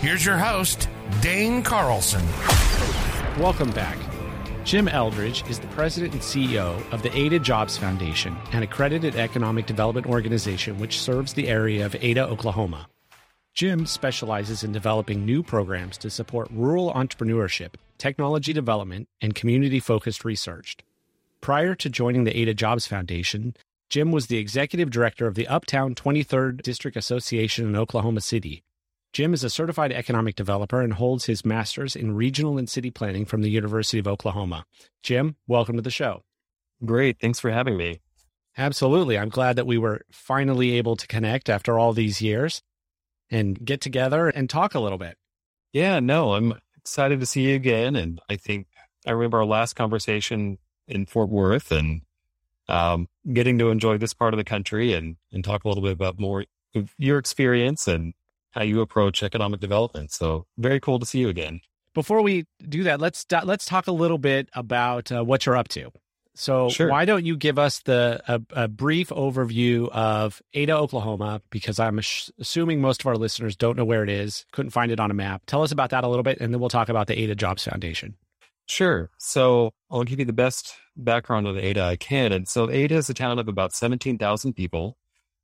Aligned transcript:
Here's 0.00 0.26
your 0.26 0.36
host, 0.36 0.90
Dane 1.22 1.62
Carlson. 1.62 2.22
Welcome 3.40 3.70
back. 3.70 3.96
Jim 4.62 4.88
Eldridge 4.88 5.42
is 5.48 5.58
the 5.58 5.66
president 5.68 6.12
and 6.12 6.20
CEO 6.20 6.92
of 6.92 7.00
the 7.00 7.16
Ada 7.16 7.38
Jobs 7.38 7.78
Foundation, 7.78 8.36
an 8.52 8.62
accredited 8.62 9.16
economic 9.16 9.64
development 9.64 10.06
organization 10.06 10.78
which 10.78 11.00
serves 11.00 11.32
the 11.32 11.48
area 11.48 11.86
of 11.86 11.96
Ada, 11.98 12.26
Oklahoma. 12.28 12.88
Jim 13.54 13.86
specializes 13.86 14.62
in 14.62 14.70
developing 14.70 15.24
new 15.24 15.42
programs 15.42 15.96
to 15.96 16.10
support 16.10 16.50
rural 16.50 16.92
entrepreneurship, 16.92 17.76
technology 17.96 18.52
development, 18.52 19.08
and 19.22 19.34
community 19.34 19.80
focused 19.80 20.26
research. 20.26 20.76
Prior 21.40 21.74
to 21.74 21.88
joining 21.88 22.24
the 22.24 22.36
Ada 22.38 22.52
Jobs 22.52 22.86
Foundation, 22.86 23.56
Jim 23.88 24.12
was 24.12 24.26
the 24.26 24.36
executive 24.36 24.90
director 24.90 25.26
of 25.26 25.36
the 25.36 25.48
Uptown 25.48 25.94
23rd 25.94 26.60
District 26.60 26.98
Association 26.98 27.66
in 27.66 27.74
Oklahoma 27.74 28.20
City. 28.20 28.62
Jim 29.16 29.32
is 29.32 29.42
a 29.42 29.48
certified 29.48 29.92
economic 29.92 30.34
developer 30.34 30.82
and 30.82 30.92
holds 30.92 31.24
his 31.24 31.42
master's 31.42 31.96
in 31.96 32.14
regional 32.14 32.58
and 32.58 32.68
city 32.68 32.90
planning 32.90 33.24
from 33.24 33.40
the 33.40 33.48
University 33.48 33.98
of 33.98 34.06
Oklahoma. 34.06 34.66
Jim, 35.02 35.36
welcome 35.46 35.74
to 35.76 35.80
the 35.80 35.90
show. 35.90 36.22
Great. 36.84 37.18
Thanks 37.18 37.40
for 37.40 37.50
having 37.50 37.78
me. 37.78 38.02
Absolutely. 38.58 39.18
I'm 39.18 39.30
glad 39.30 39.56
that 39.56 39.66
we 39.66 39.78
were 39.78 40.02
finally 40.12 40.72
able 40.72 40.96
to 40.96 41.06
connect 41.06 41.48
after 41.48 41.78
all 41.78 41.94
these 41.94 42.20
years 42.20 42.60
and 43.30 43.58
get 43.64 43.80
together 43.80 44.28
and 44.28 44.50
talk 44.50 44.74
a 44.74 44.80
little 44.80 44.98
bit. 44.98 45.16
Yeah, 45.72 45.98
no, 45.98 46.34
I'm 46.34 46.52
excited 46.76 47.18
to 47.20 47.24
see 47.24 47.48
you 47.48 47.54
again. 47.54 47.96
And 47.96 48.20
I 48.28 48.36
think 48.36 48.66
I 49.06 49.12
remember 49.12 49.38
our 49.38 49.46
last 49.46 49.76
conversation 49.76 50.58
in 50.88 51.06
Fort 51.06 51.30
Worth 51.30 51.72
and 51.72 52.02
um, 52.68 53.08
getting 53.32 53.58
to 53.60 53.70
enjoy 53.70 53.96
this 53.96 54.12
part 54.12 54.34
of 54.34 54.38
the 54.38 54.44
country 54.44 54.92
and, 54.92 55.16
and 55.32 55.42
talk 55.42 55.64
a 55.64 55.68
little 55.68 55.82
bit 55.82 55.92
about 55.92 56.20
more 56.20 56.44
of 56.74 56.92
your 56.98 57.16
experience 57.16 57.88
and 57.88 58.12
how 58.56 58.62
you 58.62 58.80
approach 58.80 59.22
economic 59.22 59.60
development. 59.60 60.10
So 60.10 60.46
very 60.58 60.80
cool 60.80 60.98
to 60.98 61.06
see 61.06 61.20
you 61.20 61.28
again. 61.28 61.60
Before 61.94 62.22
we 62.22 62.46
do 62.68 62.82
that, 62.84 63.00
let's 63.00 63.24
let's 63.44 63.64
talk 63.66 63.86
a 63.86 63.92
little 63.92 64.18
bit 64.18 64.48
about 64.54 65.12
uh, 65.12 65.22
what 65.24 65.46
you're 65.46 65.56
up 65.56 65.68
to. 65.68 65.90
So 66.34 66.68
Sure. 66.68 66.90
why 66.90 67.06
don't 67.06 67.24
you 67.24 67.34
give 67.36 67.58
us 67.58 67.80
the 67.80 68.20
a, 68.28 68.40
a 68.64 68.68
brief 68.68 69.08
overview 69.08 69.88
of 69.90 70.42
Ada, 70.52 70.76
Oklahoma? 70.76 71.40
Because 71.50 71.78
I'm 71.78 71.98
ass- 71.98 72.30
assuming 72.38 72.80
most 72.82 73.00
of 73.00 73.06
our 73.06 73.16
listeners 73.16 73.56
don't 73.56 73.76
know 73.76 73.86
where 73.86 74.02
it 74.02 74.10
is, 74.10 74.44
couldn't 74.52 74.70
find 74.72 74.92
it 74.92 75.00
on 75.00 75.10
a 75.10 75.14
map. 75.14 75.42
Tell 75.46 75.62
us 75.62 75.72
about 75.72 75.88
that 75.90 76.04
a 76.04 76.08
little 76.08 76.22
bit, 76.22 76.38
and 76.40 76.52
then 76.52 76.60
we'll 76.60 76.68
talk 76.68 76.90
about 76.90 77.06
the 77.06 77.18
Ada 77.18 77.34
Jobs 77.34 77.64
Foundation. 77.64 78.16
Sure. 78.66 79.08
So 79.18 79.70
I'll 79.90 80.04
give 80.04 80.18
you 80.18 80.24
the 80.26 80.32
best 80.34 80.74
background 80.96 81.46
of 81.46 81.56
Ada 81.56 81.80
I 81.82 81.96
can. 81.96 82.32
And 82.32 82.46
so 82.48 82.68
Ada 82.68 82.96
is 82.96 83.08
a 83.08 83.14
town 83.14 83.38
of 83.38 83.48
about 83.48 83.72
17,000 83.72 84.52
people. 84.54 84.98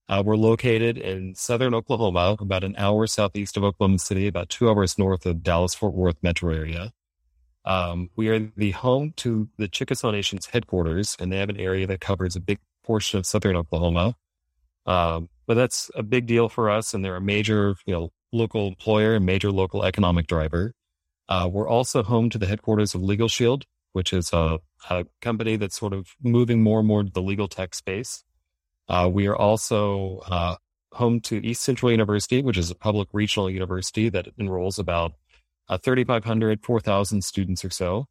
Uh, 0.09 0.23
we're 0.25 0.37
located 0.37 0.99
in 0.99 1.35
southern 1.35 1.75
Oklahoma, 1.75 2.37
about 2.41 2.65
an 2.65 2.75
hour 2.77 3.07
southeast 3.07 3.57
of 3.57 3.65
Oklahoma 3.65 3.99
City, 3.99 4.27
about 4.27 4.49
two 4.49 4.69
hours 4.69 4.99
north 4.99 5.25
of 5.27 5.43
Dallas 5.43 5.75
Fort 5.75 5.95
Worth 5.95 6.17
metro 6.23 6.53
area. 6.55 6.93
Um, 7.65 8.11
we 8.17 8.29
are 8.29 8.51
the 8.57 8.73
home 8.73 9.13
to 9.19 9.49
the 9.57 9.69
Chickasaw 9.69 10.11
Nation's 10.11 10.47
headquarters, 10.47 11.17
and 11.19 11.33
they 11.33 11.39
have 11.39 11.49
an 11.49 11.61
area 11.61 11.87
that 11.87 12.01
covers 12.01 12.35
a 12.35 12.41
big 12.41 12.59
portion 12.85 13.19
of 13.19 13.27
southern 13.27 13.57
Oklahoma. 13.57 14.17
Um, 14.87 15.29
but 15.47 15.55
that's 15.55 15.91
a 15.95 16.03
big 16.03 16.27
deal 16.27 16.49
for 16.49 16.69
us, 16.69 16.93
and 16.93 17.05
they're 17.05 17.17
a 17.17 17.21
major, 17.21 17.77
you 17.87 17.95
know, 17.95 18.11
local 18.33 18.67
employer 18.67 19.15
and 19.15 19.25
major 19.25 19.53
local 19.53 19.85
economic 19.85 20.27
driver. 20.27 20.75
Uh, 21.29 21.49
we're 21.51 21.69
also 21.69 22.03
home 22.03 22.29
to 22.31 22.39
the 22.39 22.47
headquarters 22.47 22.95
of 22.95 23.03
Legal 23.03 23.29
Shield, 23.29 23.65
which 23.93 24.13
is 24.13 24.33
a, 24.33 24.59
a 24.91 25.07
company 25.21 25.57
that's 25.57 25.77
sort 25.77 25.93
of 25.93 26.09
moving 26.23 26.63
more 26.63 26.81
and 26.81 26.89
more 26.89 27.05
to 27.05 27.11
the 27.11 27.23
legal 27.23 27.47
tech 27.47 27.75
space. 27.75 28.25
Uh, 28.89 29.09
we 29.13 29.27
are 29.27 29.37
also 29.37 30.19
uh, 30.27 30.57
home 30.93 31.21
to 31.21 31.45
East 31.45 31.63
Central 31.63 31.91
University, 31.91 32.43
which 32.43 32.59
is 32.59 32.71
a 32.71 32.75
public 32.75 33.09
regional 33.13 33.51
university 33.51 34.09
that 34.09 34.29
enrolls 34.39 34.79
about 34.79 35.13
uh, 35.69 35.79
3,500, 35.79 36.65
4,000 36.65 37.23
students 37.23 37.65
or 37.65 37.71
so. 37.71 38.07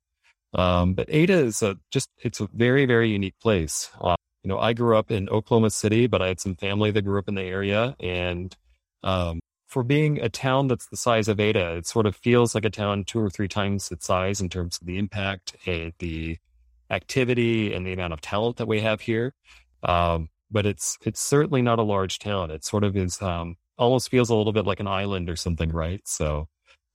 Um, 0.54 0.94
but 0.94 1.08
Ada 1.10 1.34
is 1.34 1.62
a, 1.62 1.78
just, 1.92 2.10
it's 2.20 2.40
a 2.40 2.50
very, 2.54 2.86
very 2.86 3.10
unique 3.10 3.40
place. 3.40 3.90
Uh, 4.00 4.16
you 4.44 4.50
know, 4.50 4.60
I 4.60 4.74
grew 4.74 4.98
up 4.98 5.12
in 5.12 5.30
Oklahoma 5.30 5.70
City, 5.70 6.08
but 6.08 6.22
I 6.22 6.30
had 6.30 6.40
some 6.40 6.56
family 6.56 6.92
that 6.92 7.04
grew 7.04 7.20
up 7.20 7.28
in 7.28 7.36
the 7.36 7.44
area. 7.44 7.96
And 8.00 8.56
um, 9.04 9.40
for 9.68 9.84
being 9.84 10.20
a 10.20 10.30
town 10.30 10.68
that's 10.68 10.88
the 10.88 10.98
size 10.98 11.28
of 11.28 11.40
Ada, 11.40 11.78
it 11.78 11.88
sort 11.88 12.06
of 12.06 12.16
feels 12.16 12.56
like 12.56 12.66
a 12.66 12.70
town 12.70 13.04
two 13.06 13.20
or 13.20 13.30
three 13.30 13.48
times 13.48 13.92
its 13.92 14.06
size 14.06 14.42
in 14.42 14.50
terms 14.50 14.80
of 14.82 14.88
the 14.88 14.98
impact 14.98 15.56
and 15.66 15.94
the 16.00 16.38
activity 16.90 17.74
and 17.74 17.86
the 17.86 17.94
amount 17.94 18.14
of 18.14 18.20
talent 18.20 18.58
that 18.58 18.68
we 18.68 18.82
have 18.82 19.02
here. 19.02 19.34
Um, 19.84 20.30
but 20.52 20.66
it's 20.66 20.98
it's 21.06 21.20
certainly 21.20 21.62
not 21.62 21.80
a 21.80 21.84
large 21.84 22.20
town. 22.20 22.52
It 22.52 22.64
sort 22.64 22.84
of 22.84 22.96
is 22.96 23.22
um, 23.22 23.56
almost 23.78 24.10
feels 24.10 24.30
a 24.30 24.36
little 24.36 24.54
bit 24.54 24.66
like 24.66 24.80
an 24.80 24.88
island 24.88 25.30
or 25.30 25.36
something, 25.36 25.72
right? 25.72 26.02
So 26.06 26.48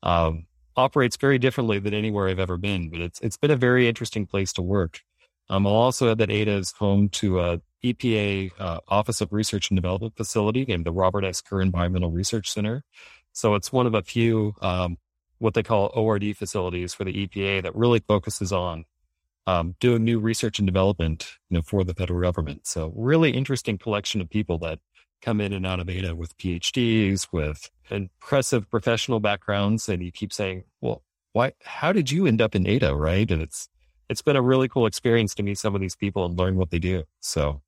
um, 0.03 0.47
operates 0.77 1.17
very 1.17 1.39
differently 1.39 1.78
than 1.78 1.95
anywhere 1.95 2.28
I've 2.28 2.39
ever 2.39 2.56
been. 2.56 2.91
But 2.91 3.00
it's 3.00 3.21
it's 3.21 3.37
been 3.37 3.50
a 3.50 3.56
very 3.56 3.89
interesting 3.89 4.27
place 4.27 4.53
to 4.55 4.62
work. 4.62 5.00
Um, 5.49 5.66
I'll 5.66 5.75
also 5.75 6.11
add 6.11 6.19
that 6.19 6.31
Ada 6.31 6.53
is 6.53 6.72
home 6.72 7.09
to 7.11 7.41
a 7.41 7.61
EPA 7.84 8.50
uh, 8.59 8.81
Office 8.89 9.21
of 9.21 9.33
Research 9.33 9.71
and 9.71 9.77
Development 9.77 10.16
facility 10.16 10.65
named 10.65 10.84
the 10.84 10.93
Robert 10.93 11.25
S. 11.25 11.41
Kerr 11.41 11.61
Environmental 11.61 12.11
Research 12.11 12.50
Center. 12.50 12.83
So 13.33 13.55
it's 13.55 13.72
one 13.72 13.87
of 13.87 13.95
a 13.95 14.03
few 14.03 14.55
um, 14.61 14.99
what 15.39 15.55
they 15.55 15.62
call 15.62 15.93
ORD 15.95 16.37
facilities 16.37 16.95
for 16.95 17.05
the 17.05 17.27
EPA 17.27 17.62
that 17.62 17.77
really 17.77 18.00
focuses 18.00 18.53
on 18.53 18.84
um, 19.47 19.77
doing 19.81 20.05
new 20.05 20.19
research 20.19 20.59
and 20.59 20.67
development, 20.67 21.29
you 21.49 21.57
know, 21.57 21.62
for 21.62 21.84
the 21.84 21.95
federal 21.95 22.21
government. 22.21 22.67
So 22.67 22.93
really 22.97 23.31
interesting 23.31 23.79
collection 23.79 24.21
of 24.21 24.29
people 24.29 24.59
that 24.59 24.79
come 25.23 25.41
in 25.41 25.53
and 25.53 25.67
out 25.67 25.81
of 25.81 25.89
Ada 25.89 26.15
with 26.15 26.37
PhDs, 26.37 27.29
with 27.33 27.71
impressive 27.91 28.69
professional 28.71 29.21
backgrounds. 29.21 29.89
And 29.89 30.03
you 30.03 30.12
keep 30.12 30.33
saying, 30.33 30.65
well, 30.81 31.03
why, 31.33 31.53
how 31.65 31.93
did 31.93 32.11
you 32.11 32.27
end 32.27 32.41
up 32.43 32.55
in 32.55 32.67
Ada? 32.67 32.95
Right. 32.95 33.31
And 33.31 33.41
it's, 33.41 33.69
it's 34.09 34.23
been 34.23 34.37
a 34.37 34.43
really 34.43 34.69
cool 34.69 34.87
experience 34.87 35.34
to 35.37 35.43
meet 35.43 35.59
some 35.59 35.75
of 35.75 35.81
these 35.81 35.97
people 35.97 36.25
and 36.27 36.39
learn 36.39 36.57
what 36.57 36.71
they 36.71 36.78
do. 36.78 37.05
So 37.21 37.63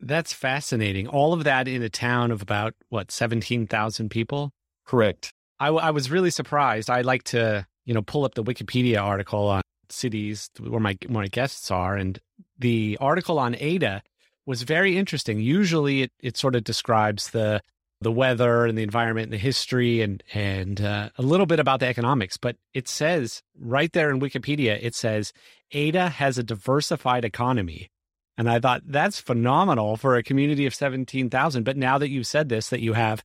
That's 0.00 0.32
fascinating. 0.32 1.06
All 1.08 1.32
of 1.32 1.44
that 1.44 1.66
in 1.68 1.82
a 1.82 1.88
town 1.88 2.30
of 2.30 2.42
about 2.42 2.74
what 2.88 3.10
seventeen 3.10 3.66
thousand 3.66 4.10
people. 4.10 4.52
correct. 4.86 5.32
I, 5.60 5.66
w- 5.66 5.82
I 5.84 5.92
was 5.92 6.10
really 6.10 6.30
surprised. 6.30 6.90
I 6.90 7.02
like 7.02 7.22
to, 7.24 7.66
you 7.84 7.94
know, 7.94 8.02
pull 8.02 8.24
up 8.24 8.34
the 8.34 8.42
Wikipedia 8.42 9.00
article 9.00 9.46
on 9.48 9.61
cities 9.92 10.50
where 10.58 10.80
my 10.80 10.96
where 11.06 11.22
my 11.22 11.28
guests 11.28 11.70
are, 11.70 11.96
and 11.96 12.18
the 12.58 12.98
article 13.00 13.38
on 13.38 13.56
Ada 13.58 14.02
was 14.46 14.62
very 14.62 14.96
interesting. 14.96 15.40
Usually, 15.40 16.02
it 16.02 16.12
it 16.20 16.36
sort 16.36 16.56
of 16.56 16.64
describes 16.64 17.30
the 17.30 17.62
the 18.00 18.12
weather 18.12 18.66
and 18.66 18.76
the 18.76 18.82
environment 18.82 19.26
and 19.26 19.32
the 19.32 19.38
history 19.38 20.02
and 20.02 20.22
and 20.34 20.80
uh, 20.80 21.10
a 21.16 21.22
little 21.22 21.46
bit 21.46 21.60
about 21.60 21.80
the 21.80 21.86
economics, 21.86 22.36
but 22.36 22.56
it 22.74 22.88
says 22.88 23.42
right 23.58 23.92
there 23.92 24.10
in 24.10 24.20
Wikipedia, 24.20 24.78
it 24.82 24.94
says 24.94 25.32
Ada 25.72 26.08
has 26.08 26.38
a 26.38 26.42
diversified 26.42 27.24
economy. 27.24 27.90
And 28.38 28.50
I 28.50 28.60
thought 28.60 28.82
that's 28.86 29.20
phenomenal 29.20 29.96
for 29.96 30.16
a 30.16 30.22
community 30.22 30.66
of 30.66 30.74
17,000. 30.74 31.64
But 31.64 31.76
now 31.76 31.98
that 31.98 32.08
you've 32.08 32.26
said 32.26 32.48
this, 32.48 32.70
that 32.70 32.80
you 32.80 32.94
have 32.94 33.22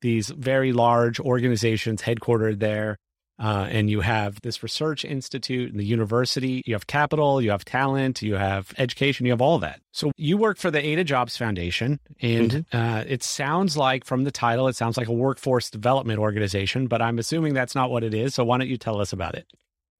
these 0.00 0.30
very 0.30 0.72
large 0.72 1.20
organizations 1.20 2.02
headquartered 2.02 2.58
there, 2.58 2.98
uh, 3.38 3.66
and 3.70 3.90
you 3.90 4.00
have 4.00 4.40
this 4.40 4.62
research 4.62 5.04
institute 5.04 5.70
and 5.70 5.78
the 5.78 5.84
university, 5.84 6.62
you 6.64 6.74
have 6.74 6.86
capital, 6.86 7.42
you 7.42 7.50
have 7.50 7.64
talent, 7.64 8.22
you 8.22 8.34
have 8.34 8.72
education, 8.78 9.26
you 9.26 9.32
have 9.32 9.42
all 9.42 9.58
that. 9.58 9.80
So 9.92 10.10
you 10.16 10.38
work 10.38 10.58
for 10.58 10.70
the 10.70 10.84
Ada 10.84 11.04
Jobs 11.04 11.36
Foundation, 11.36 12.00
and 12.22 12.64
uh, 12.72 13.04
it 13.06 13.22
sounds 13.22 13.76
like 13.76 14.04
from 14.04 14.24
the 14.24 14.30
title, 14.30 14.68
it 14.68 14.76
sounds 14.76 14.96
like 14.96 15.08
a 15.08 15.12
workforce 15.12 15.70
development 15.70 16.18
organization, 16.18 16.86
but 16.86 17.02
I'm 17.02 17.18
assuming 17.18 17.52
that's 17.52 17.74
not 17.74 17.90
what 17.90 18.04
it 18.04 18.14
is. 18.14 18.34
So 18.34 18.44
why 18.44 18.58
don't 18.58 18.68
you 18.68 18.78
tell 18.78 19.00
us 19.00 19.12
about 19.12 19.34
it? 19.34 19.46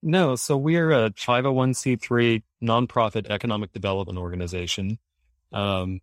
No, 0.03 0.37
so 0.37 0.57
we're 0.57 0.93
a 0.93 1.11
501c3 1.11 2.43
nonprofit 2.63 3.27
economic 3.29 3.73
development 3.73 4.19
organization. 4.19 4.99
Um, 5.53 6.01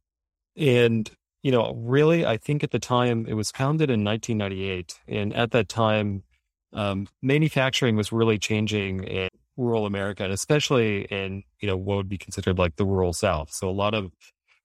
and, 0.58 1.10
you 1.42 1.52
know, 1.52 1.74
really, 1.76 2.26
I 2.26 2.38
think 2.38 2.64
at 2.64 2.72
the 2.72 2.80
time 2.80 3.26
it 3.28 3.34
was 3.34 3.52
founded 3.52 3.90
in 3.90 4.04
1998. 4.04 5.00
And 5.08 5.34
at 5.34 5.52
that 5.52 5.70
time, 5.70 6.24
um, 6.74 7.08
manufacturing 7.22 7.96
was 7.96 8.12
really 8.12 8.38
changing 8.38 9.04
in 9.04 9.30
rural 9.58 9.86
America, 9.86 10.24
and 10.24 10.34
especially 10.34 11.04
in, 11.06 11.44
you 11.60 11.68
know, 11.68 11.78
what 11.78 11.98
would 11.98 12.10
be 12.10 12.18
considered 12.18 12.58
like 12.58 12.76
the 12.76 12.86
rural 12.86 13.14
South. 13.14 13.52
So 13.52 13.70
a 13.70 13.72
lot 13.72 13.94
of 13.94 14.12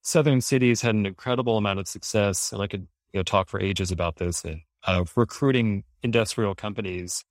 southern 0.02 0.40
cities 0.40 0.81
had 0.81 0.94
an 0.94 1.06
incredible 1.06 1.56
amount 1.56 1.78
of 1.78 1.88
success. 1.88 2.52
And 2.52 2.62
I 2.62 2.66
could, 2.66 2.87
you 3.12 3.19
know, 3.19 3.22
talk 3.22 3.49
for 3.49 3.60
ages 3.60 3.90
about 3.90 4.16
this 4.16 4.44
and 4.44 4.60
uh, 4.87 5.05
recruiting 5.16 5.84
industrial 6.02 6.55
companies 6.55 7.25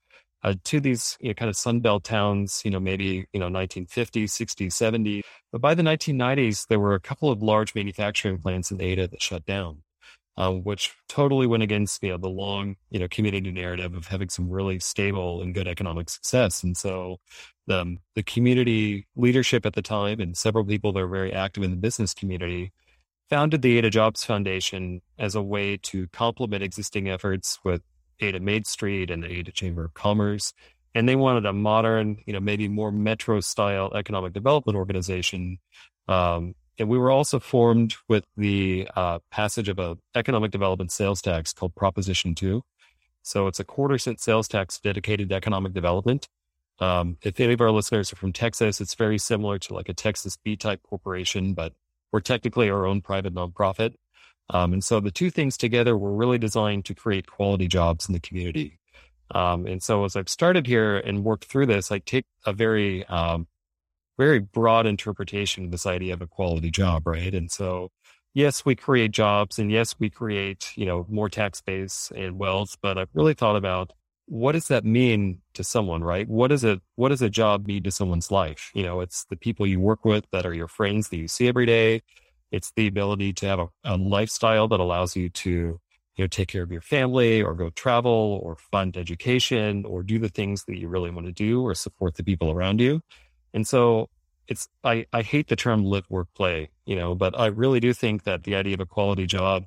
uh, 0.43 0.53
to 0.65 0.79
these 0.79 1.17
you 1.19 1.29
know, 1.29 1.33
kind 1.33 1.49
of 1.49 1.55
Sunbelt 1.55 2.03
towns, 2.03 2.61
you 2.63 2.71
know, 2.71 2.79
maybe, 2.79 3.25
you 3.33 3.39
know, 3.39 3.47
1950s, 3.47 4.25
60s, 4.25 4.67
70s. 4.67 5.21
But 5.51 5.61
by 5.61 5.73
the 5.73 5.83
1990s, 5.83 6.67
there 6.67 6.79
were 6.79 6.93
a 6.93 6.99
couple 6.99 7.31
of 7.31 7.41
large 7.41 7.73
manufacturing 7.73 8.37
plants 8.37 8.69
in 8.69 8.81
Ada 8.81 9.07
that 9.07 9.21
shut 9.21 9.45
down, 9.45 9.81
um, 10.37 10.63
which 10.63 10.95
totally 11.09 11.47
went 11.47 11.63
against, 11.63 12.01
you 12.03 12.09
know, 12.09 12.17
the 12.17 12.29
long, 12.29 12.75
you 12.91 12.99
know, 12.99 13.07
community 13.07 13.51
narrative 13.51 13.95
of 13.95 14.07
having 14.07 14.29
some 14.29 14.49
really 14.49 14.79
stable 14.79 15.41
and 15.41 15.53
good 15.53 15.67
economic 15.67 16.09
success. 16.09 16.63
And 16.63 16.77
so 16.77 17.17
the, 17.65 17.81
um, 17.81 17.99
the 18.15 18.23
community 18.23 19.07
leadership 19.15 19.65
at 19.65 19.73
the 19.73 19.81
time 19.81 20.19
and 20.19 20.37
several 20.37 20.63
people 20.63 20.93
that 20.93 20.99
are 20.99 21.07
very 21.07 21.33
active 21.33 21.63
in 21.63 21.71
the 21.71 21.77
business 21.77 22.13
community 22.13 22.71
founded 23.29 23.61
the 23.61 23.77
Ada 23.79 23.89
Jobs 23.89 24.23
Foundation 24.23 25.01
as 25.17 25.35
a 25.35 25.41
way 25.41 25.75
to 25.77 26.07
complement 26.09 26.63
existing 26.63 27.09
efforts 27.09 27.59
with 27.63 27.81
Ada 28.19 28.39
Main 28.39 28.63
Street 28.63 29.09
and 29.09 29.23
the 29.23 29.31
Ada 29.31 29.51
Chamber 29.51 29.85
of 29.85 29.93
Commerce. 29.95 30.53
And 30.93 31.09
they 31.09 31.15
wanted 31.15 31.45
a 31.45 31.53
modern, 31.53 32.17
you 32.25 32.33
know, 32.33 32.39
maybe 32.39 32.67
more 32.67 32.91
metro 32.91 33.39
style 33.39 33.91
economic 33.93 34.33
development 34.33 34.77
organization. 34.77 35.57
Um, 36.07 36.53
and 36.77 36.89
we 36.89 36.97
were 36.97 37.11
also 37.11 37.39
formed 37.39 37.95
with 38.07 38.23
the 38.35 38.87
uh, 38.95 39.19
passage 39.31 39.69
of 39.69 39.79
a 39.79 39.97
economic 40.15 40.51
development 40.51 40.91
sales 40.91 41.21
tax 41.21 41.53
called 41.53 41.75
Proposition 41.75 42.35
2. 42.35 42.63
So 43.23 43.47
it's 43.47 43.59
a 43.59 43.65
quarter 43.65 43.97
cent 43.97 44.21
sales 44.21 44.47
tax 44.47 44.79
dedicated 44.79 45.29
to 45.29 45.35
economic 45.35 45.73
development. 45.73 46.27
Um, 46.79 47.17
if 47.23 47.39
any 47.39 47.53
of 47.53 47.61
our 47.61 47.71
listeners 47.71 48.13
are 48.13 48.15
from 48.15 48.31
Texas, 48.31 48.79
it's 48.79 48.93
very 48.93 49.17
similar 49.17 49.57
to 49.59 49.73
like 49.73 49.89
a 49.89 49.93
Texas 49.93 50.37
B 50.37 50.55
type 50.55 50.81
corporation, 50.83 51.53
but 51.53 51.73
we're 52.11 52.21
technically 52.21 52.69
our 52.69 52.85
own 52.85 53.01
private 53.01 53.33
nonprofit. 53.33 53.95
Um, 54.49 54.73
and 54.73 54.83
so 54.83 54.99
the 54.99 55.11
two 55.11 55.29
things 55.29 55.57
together 55.57 55.97
were 55.97 56.13
really 56.13 56.37
designed 56.37 56.85
to 56.85 56.95
create 56.95 57.27
quality 57.27 57.67
jobs 57.67 58.07
in 58.07 58.13
the 58.13 58.19
community. 58.19 58.79
Um, 59.31 59.67
and 59.67 59.83
so 59.83 60.05
as 60.05 60.15
I've 60.15 60.29
started 60.29 60.67
here 60.67 60.97
and 60.97 61.23
worked 61.23 61.45
through 61.45 61.65
this, 61.65 61.91
I 61.91 61.99
take 61.99 62.25
a 62.45 62.53
very, 62.53 63.05
um, 63.07 63.47
very 64.17 64.39
broad 64.39 64.85
interpretation 64.85 65.65
of 65.65 65.71
this 65.71 65.85
idea 65.85 66.13
of 66.13 66.21
a 66.21 66.27
quality 66.27 66.71
job, 66.71 67.07
right? 67.07 67.33
And 67.33 67.51
so, 67.51 67.91
yes, 68.33 68.65
we 68.65 68.75
create 68.75 69.11
jobs 69.11 69.59
and 69.59 69.71
yes, 69.71 69.95
we 69.99 70.09
create, 70.09 70.71
you 70.75 70.85
know, 70.85 71.05
more 71.09 71.29
tax 71.29 71.61
base 71.61 72.11
and 72.15 72.37
wealth, 72.37 72.77
but 72.81 72.97
I've 72.97 73.09
really 73.13 73.33
thought 73.33 73.55
about 73.55 73.91
what 74.25 74.51
does 74.51 74.67
that 74.67 74.83
mean 74.83 75.39
to 75.53 75.63
someone, 75.63 76.03
right? 76.03 76.27
What 76.27 76.51
is 76.51 76.63
it, 76.63 76.81
what 76.95 77.09
does 77.09 77.21
a 77.21 77.29
job 77.29 77.65
mean 77.65 77.83
to 77.83 77.91
someone's 77.91 78.29
life? 78.29 78.71
You 78.73 78.83
know, 78.83 78.99
it's 78.99 79.25
the 79.25 79.37
people 79.37 79.65
you 79.65 79.79
work 79.79 80.03
with 80.03 80.25
that 80.31 80.45
are 80.45 80.53
your 80.53 80.67
friends 80.67 81.09
that 81.09 81.17
you 81.17 81.27
see 81.27 81.47
every 81.47 81.65
day. 81.65 82.01
It's 82.51 82.71
the 82.75 82.87
ability 82.87 83.33
to 83.33 83.45
have 83.47 83.59
a, 83.59 83.67
a 83.83 83.97
lifestyle 83.97 84.67
that 84.67 84.79
allows 84.79 85.15
you 85.15 85.29
to, 85.29 85.49
you 85.49 85.79
know, 86.23 86.27
take 86.27 86.49
care 86.49 86.63
of 86.63 86.71
your 86.71 86.81
family 86.81 87.41
or 87.41 87.53
go 87.53 87.69
travel 87.69 88.39
or 88.43 88.57
fund 88.71 88.97
education 88.97 89.85
or 89.85 90.03
do 90.03 90.19
the 90.19 90.29
things 90.29 90.65
that 90.65 90.77
you 90.77 90.89
really 90.89 91.11
want 91.11 91.27
to 91.27 91.33
do 91.33 91.61
or 91.61 91.73
support 91.73 92.15
the 92.15 92.23
people 92.23 92.51
around 92.51 92.81
you. 92.81 93.01
And 93.53 93.67
so 93.67 94.09
it's, 94.47 94.67
I, 94.83 95.05
I 95.11 95.21
hate 95.21 95.47
the 95.47 95.55
term 95.55 95.83
live, 95.83 96.05
work, 96.09 96.27
play, 96.35 96.69
you 96.85 96.95
know, 96.95 97.15
but 97.15 97.37
I 97.37 97.47
really 97.47 97.79
do 97.79 97.93
think 97.93 98.23
that 98.23 98.43
the 98.43 98.55
idea 98.55 98.73
of 98.75 98.79
a 98.79 98.85
quality 98.85 99.25
job 99.25 99.65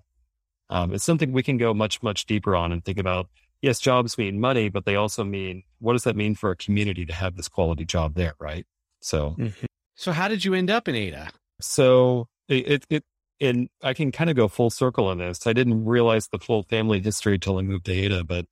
um, 0.69 0.93
is 0.95 1.03
something 1.03 1.33
we 1.33 1.43
can 1.43 1.57
go 1.57 1.75
much, 1.75 2.03
much 2.03 2.27
deeper 2.27 2.55
on 2.57 2.73
and 2.73 2.85
think 2.85 2.99
about. 2.99 3.29
Yes, 3.63 3.79
jobs 3.79 4.17
mean 4.17 4.41
money, 4.41 4.71
but 4.71 4.87
they 4.87 4.97
also 4.97 5.23
mean 5.23 5.65
what 5.81 5.93
does 5.93 6.05
that 6.05 6.17
mean 6.17 6.35
for 6.35 6.51
a 6.51 6.57
community 6.57 7.05
to 7.05 7.13
have 7.13 7.37
this 7.37 7.49
quality 7.49 7.85
job 7.85 8.15
there, 8.15 8.35
right? 8.39 8.67
So, 9.01 9.35
mm-hmm. 9.39 9.67
so 9.95 10.13
how 10.13 10.29
did 10.29 10.45
you 10.45 10.55
end 10.55 10.71
up 10.71 10.89
in 10.89 10.95
Ada? 10.95 11.31
So 11.61 12.29
it, 12.49 12.85
it, 12.89 13.05
and 13.41 13.69
I 13.83 13.95
can 13.95 14.13
kind 14.13 14.31
of 14.31 14.37
go 14.37 14.49
full 14.49 14.71
circle 14.71 15.07
on 15.07 15.19
this. 15.19 15.47
I 15.47 15.53
didn't 15.53 15.85
realize 15.85 16.29
the 16.29 16.39
full 16.39 16.63
family 16.65 17.01
history 17.01 17.39
till 17.39 17.59
I 17.59 17.63
moved 17.63 17.87
to 17.87 17.93
Ada, 17.93 18.25
but 18.25 18.47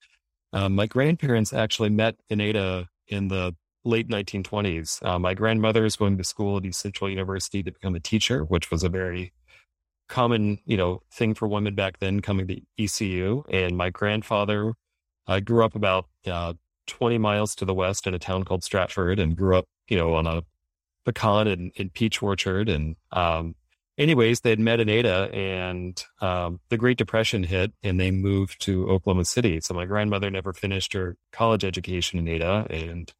um, 0.52 0.74
my 0.74 0.86
grandparents 0.86 1.52
actually 1.52 1.90
met 1.90 2.16
in 2.28 2.40
Ada 2.40 2.88
in 3.06 3.28
the 3.28 3.54
late 3.88 4.08
1920s. 4.08 5.04
Uh, 5.04 5.18
my 5.18 5.34
grandmother 5.34 5.84
is 5.84 5.96
going 5.96 6.16
to 6.18 6.24
school 6.24 6.58
at 6.58 6.64
East 6.64 6.80
Central 6.80 7.10
University 7.10 7.62
to 7.62 7.72
become 7.72 7.94
a 7.94 8.00
teacher, 8.00 8.44
which 8.44 8.70
was 8.70 8.84
a 8.84 8.88
very 8.88 9.32
common, 10.08 10.58
you 10.64 10.76
know, 10.76 11.02
thing 11.12 11.34
for 11.34 11.48
women 11.48 11.74
back 11.74 11.98
then 11.98 12.20
coming 12.20 12.46
to 12.46 12.60
ECU. 12.78 13.42
And 13.50 13.76
my 13.76 13.90
grandfather, 13.90 14.74
I 15.26 15.40
grew 15.40 15.64
up 15.64 15.74
about 15.74 16.06
uh, 16.26 16.54
20 16.86 17.18
miles 17.18 17.54
to 17.56 17.64
the 17.64 17.74
west 17.74 18.06
in 18.06 18.14
a 18.14 18.18
town 18.18 18.44
called 18.44 18.64
Stratford 18.64 19.18
and 19.18 19.36
grew 19.36 19.56
up, 19.56 19.66
you 19.88 19.96
know, 19.96 20.14
on 20.14 20.26
a 20.26 20.42
pecan 21.04 21.46
and, 21.46 21.72
and 21.78 21.92
peach 21.92 22.22
orchard. 22.22 22.68
And 22.68 22.96
um, 23.12 23.54
anyways, 23.96 24.40
they'd 24.40 24.60
met 24.60 24.80
in 24.80 24.88
Ada 24.88 25.30
and 25.32 26.02
um, 26.20 26.60
the 26.68 26.78
Great 26.78 26.98
Depression 26.98 27.42
hit 27.42 27.72
and 27.82 27.98
they 27.98 28.10
moved 28.10 28.60
to 28.62 28.88
Oklahoma 28.88 29.24
City. 29.24 29.60
So 29.60 29.74
my 29.74 29.84
grandmother 29.84 30.30
never 30.30 30.52
finished 30.52 30.92
her 30.94 31.16
college 31.32 31.64
education 31.64 32.18
in 32.18 32.28
Ada. 32.28 32.66
And, 32.70 33.12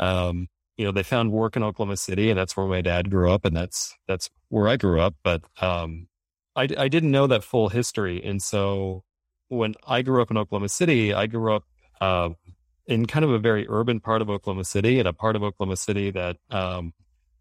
um, 0.00 0.48
you 0.76 0.84
know, 0.84 0.92
they 0.92 1.02
found 1.02 1.30
work 1.30 1.56
in 1.56 1.62
Oklahoma 1.62 1.96
City 1.96 2.30
and 2.30 2.38
that's 2.38 2.56
where 2.56 2.66
my 2.66 2.80
dad 2.80 3.10
grew 3.10 3.30
up 3.30 3.44
and 3.44 3.54
that's, 3.54 3.94
that's 4.08 4.30
where 4.48 4.66
I 4.66 4.76
grew 4.76 5.00
up. 5.00 5.14
But, 5.22 5.42
um, 5.60 6.08
I, 6.56 6.68
I 6.76 6.88
didn't 6.88 7.12
know 7.12 7.26
that 7.28 7.44
full 7.44 7.68
history. 7.68 8.22
And 8.24 8.42
so 8.42 9.04
when 9.48 9.74
I 9.86 10.02
grew 10.02 10.22
up 10.22 10.30
in 10.30 10.38
Oklahoma 10.38 10.70
City, 10.70 11.12
I 11.12 11.26
grew 11.26 11.54
up, 11.54 11.64
uh, 12.00 12.30
in 12.86 13.06
kind 13.06 13.24
of 13.24 13.30
a 13.30 13.38
very 13.38 13.66
urban 13.68 14.00
part 14.00 14.22
of 14.22 14.30
Oklahoma 14.30 14.64
City 14.64 14.98
and 14.98 15.06
a 15.06 15.12
part 15.12 15.36
of 15.36 15.42
Oklahoma 15.42 15.76
City 15.76 16.10
that, 16.10 16.38
um, 16.50 16.92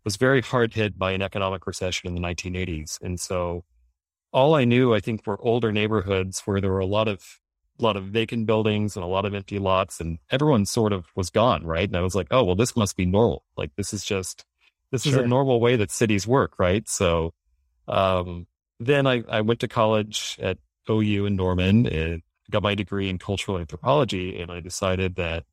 was 0.03 0.17
very 0.17 0.41
hard 0.41 0.73
hit 0.73 0.97
by 0.97 1.11
an 1.11 1.21
economic 1.21 1.65
recession 1.65 2.07
in 2.07 2.15
the 2.15 2.21
1980s. 2.21 3.01
And 3.01 3.19
so 3.19 3.63
all 4.31 4.53
I 4.53 4.65
knew, 4.65 4.93
I 4.93 4.99
think, 4.99 5.25
were 5.25 5.41
older 5.41 5.71
neighborhoods 5.71 6.41
where 6.41 6.61
there 6.61 6.71
were 6.71 6.79
a 6.79 6.85
lot 6.85 7.07
of 7.07 7.39
a 7.79 7.83
lot 7.83 7.95
of 7.95 8.05
vacant 8.05 8.45
buildings 8.45 8.95
and 8.95 9.03
a 9.03 9.07
lot 9.07 9.25
of 9.25 9.33
empty 9.33 9.59
lots 9.59 9.99
and 9.99 10.19
everyone 10.29 10.65
sort 10.65 10.93
of 10.93 11.05
was 11.15 11.29
gone, 11.29 11.65
right? 11.65 11.87
And 11.87 11.97
I 11.97 12.01
was 12.01 12.15
like, 12.15 12.27
oh, 12.31 12.43
well, 12.43 12.55
this 12.55 12.75
must 12.75 12.97
be 12.97 13.05
normal. 13.05 13.43
Like 13.57 13.71
this 13.75 13.93
is 13.93 14.03
just 14.03 14.45
this 14.91 15.03
sure. 15.03 15.11
is 15.13 15.17
a 15.17 15.27
normal 15.27 15.59
way 15.59 15.75
that 15.75 15.91
cities 15.91 16.27
work, 16.27 16.53
right? 16.59 16.87
So 16.87 17.33
um, 17.87 18.47
then 18.79 19.07
I, 19.07 19.23
I 19.29 19.41
went 19.41 19.59
to 19.61 19.67
college 19.67 20.37
at 20.41 20.57
OU 20.89 21.25
in 21.25 21.35
Norman 21.35 21.85
and 21.87 22.21
got 22.49 22.63
my 22.63 22.75
degree 22.75 23.09
in 23.09 23.19
cultural 23.19 23.57
anthropology. 23.57 24.39
And 24.39 24.51
I 24.51 24.59
decided 24.59 25.15
that 25.15 25.45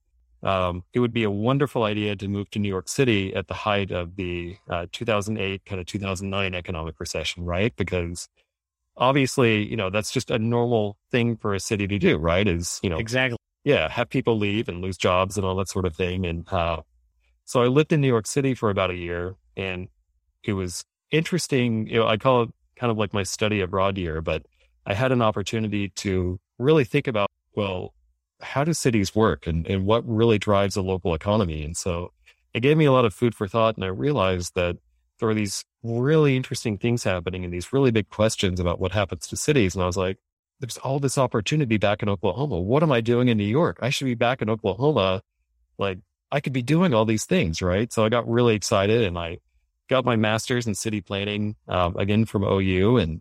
um, 0.43 0.84
it 0.93 1.00
would 1.00 1.12
be 1.12 1.25
a 1.25 1.31
wonderful 1.31 1.84
idea 1.84 2.17
to 2.17 2.28
move 2.28 2.50
to 2.50 2.58
New 2.58 2.69
York 2.69 2.88
City 2.88 3.34
at 3.34 3.49
the 3.49 3.55
height 3.55 3.90
of 3.90 4.17
the 4.17 4.56
uh, 4.70 4.87
2008 4.93 5.64
kind 5.64 5.81
of 5.81 5.87
2009 5.87 6.55
economic 6.55 7.00
recession, 7.00 7.44
right? 7.44 7.75
Because 7.76 8.28
obviously, 8.96 9.69
you 9.69 9.76
know, 9.76 9.90
that's 9.90 10.10
just 10.10 10.31
a 10.31 10.38
normal 10.38 10.96
thing 11.10 11.37
for 11.37 11.54
a 11.54 11.60
city 11.60 11.87
to 11.87 11.98
do, 11.98 12.16
right? 12.16 12.46
Is, 12.46 12.81
you 12.82 12.90
know, 12.90 12.98
exactly. 12.98 13.38
Yeah. 13.64 13.88
Have 13.88 14.08
people 14.08 14.38
leave 14.38 14.69
and 14.69 14.80
lose 14.80 14.97
jobs 14.97 15.37
and 15.37 15.44
all 15.44 15.56
that 15.56 15.68
sort 15.68 15.85
of 15.85 15.97
thing. 15.97 16.25
And, 16.25 16.50
uh, 16.52 16.82
so 17.44 17.62
I 17.62 17.66
lived 17.66 17.92
in 17.92 18.00
New 18.00 18.09
York 18.09 18.26
City 18.26 18.54
for 18.54 18.71
about 18.71 18.90
a 18.90 18.97
year 18.97 19.35
and 19.56 19.88
it 20.42 20.54
was 20.54 20.85
interesting. 21.11 21.87
You 21.88 22.00
know, 22.00 22.06
I 22.06 22.16
call 22.16 22.42
it 22.44 22.50
kind 22.76 22.90
of 22.90 22.99
like 22.99 23.12
my 23.12 23.23
study 23.23 23.61
abroad 23.61 23.99
year, 23.99 24.21
but 24.21 24.47
I 24.87 24.94
had 24.94 25.12
an 25.12 25.23
opportunity 25.23 25.88
to 25.97 26.38
really 26.59 26.85
think 26.85 27.06
about, 27.06 27.30
well, 27.54 27.94
how 28.40 28.64
do 28.64 28.73
cities 28.73 29.14
work 29.14 29.47
and, 29.47 29.66
and 29.66 29.87
what 29.87 30.06
really 30.06 30.38
drives 30.38 30.76
a 30.76 30.82
local 30.82 31.14
economy? 31.14 31.64
And 31.64 31.76
so 31.76 32.12
it 32.54 32.61
gave 32.61 32.76
me 32.76 32.85
a 32.85 32.92
lot 32.92 33.04
of 33.04 33.14
food 33.14 33.35
for 33.35 33.49
thought. 33.49 33.76
And 33.76 33.85
I 33.85 33.88
realized 33.88 34.54
that 34.54 34.76
there 35.18 35.28
are 35.28 35.35
these 35.35 35.64
really 35.87 36.37
interesting 36.37 36.78
things 36.78 37.05
happening 37.05 37.45
and 37.45 37.52
these 37.52 37.73
really 37.73 37.90
big 37.90 38.09
questions 38.09 38.61
about 38.61 38.81
what 38.81 38.93
happens 38.93 39.26
to 39.28 39.37
cities. 39.37 39.75
And 39.75 39.83
I 39.83 39.87
was 39.87 39.97
like, 39.97 40.19
there's 40.61 40.78
all 40.78 40.99
this 40.99 41.19
opportunity 41.19 41.76
back 41.76 42.02
in 42.02 42.09
Oklahoma. 42.09 42.61
What 42.61 42.83
am 42.83 42.93
I 42.93 43.00
doing 43.00 43.28
in 43.28 43.37
New 43.37 43.45
York? 43.45 43.78
I 43.83 43.90
should 43.90 44.07
be 44.07 44.14
back 44.14 44.40
in 44.40 44.49
Oklahoma. 44.49 45.23
Like 45.78 45.99
I 46.31 46.40
could 46.40 46.52
be 46.52 46.62
doing 46.62 46.95
all 46.95 47.05
these 47.05 47.25
things, 47.25 47.61
right? 47.61 47.93
So 47.93 48.05
I 48.05 48.09
got 48.09 48.28
really 48.28 48.55
excited 48.55 49.02
and 49.02 49.19
I 49.19 49.38
got 49.88 50.05
my 50.05 50.16
master's 50.16 50.66
in 50.66 50.75
city 50.75 51.00
planning, 51.00 51.57
um, 51.69 51.97
again 51.97 52.25
from 52.25 52.43
OU 52.43 52.97
and 52.97 53.21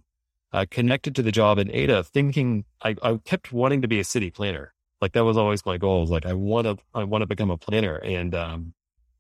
uh, 0.54 0.66
connected 0.70 1.16
to 1.16 1.22
the 1.22 1.32
job 1.32 1.58
in 1.60 1.70
Ada 1.72 2.04
thinking 2.06 2.64
I, 2.82 2.96
I 3.04 3.20
kept 3.26 3.52
wanting 3.52 3.82
to 3.82 3.88
be 3.88 4.00
a 4.00 4.06
city 4.06 4.32
planner. 4.32 4.74
Like 5.02 5.12
that 5.12 5.26
was 5.26 5.38
always 5.38 5.66
my 5.66 5.78
goal. 5.78 6.06
like 6.06 6.26
I 6.26 6.34
want 6.34 6.66
to, 6.66 6.78
I 6.94 7.04
want 7.04 7.22
to 7.22 7.28
become 7.28 7.52
a 7.52 7.58
planner. 7.58 7.98
And 7.98 8.34
um, 8.34 8.74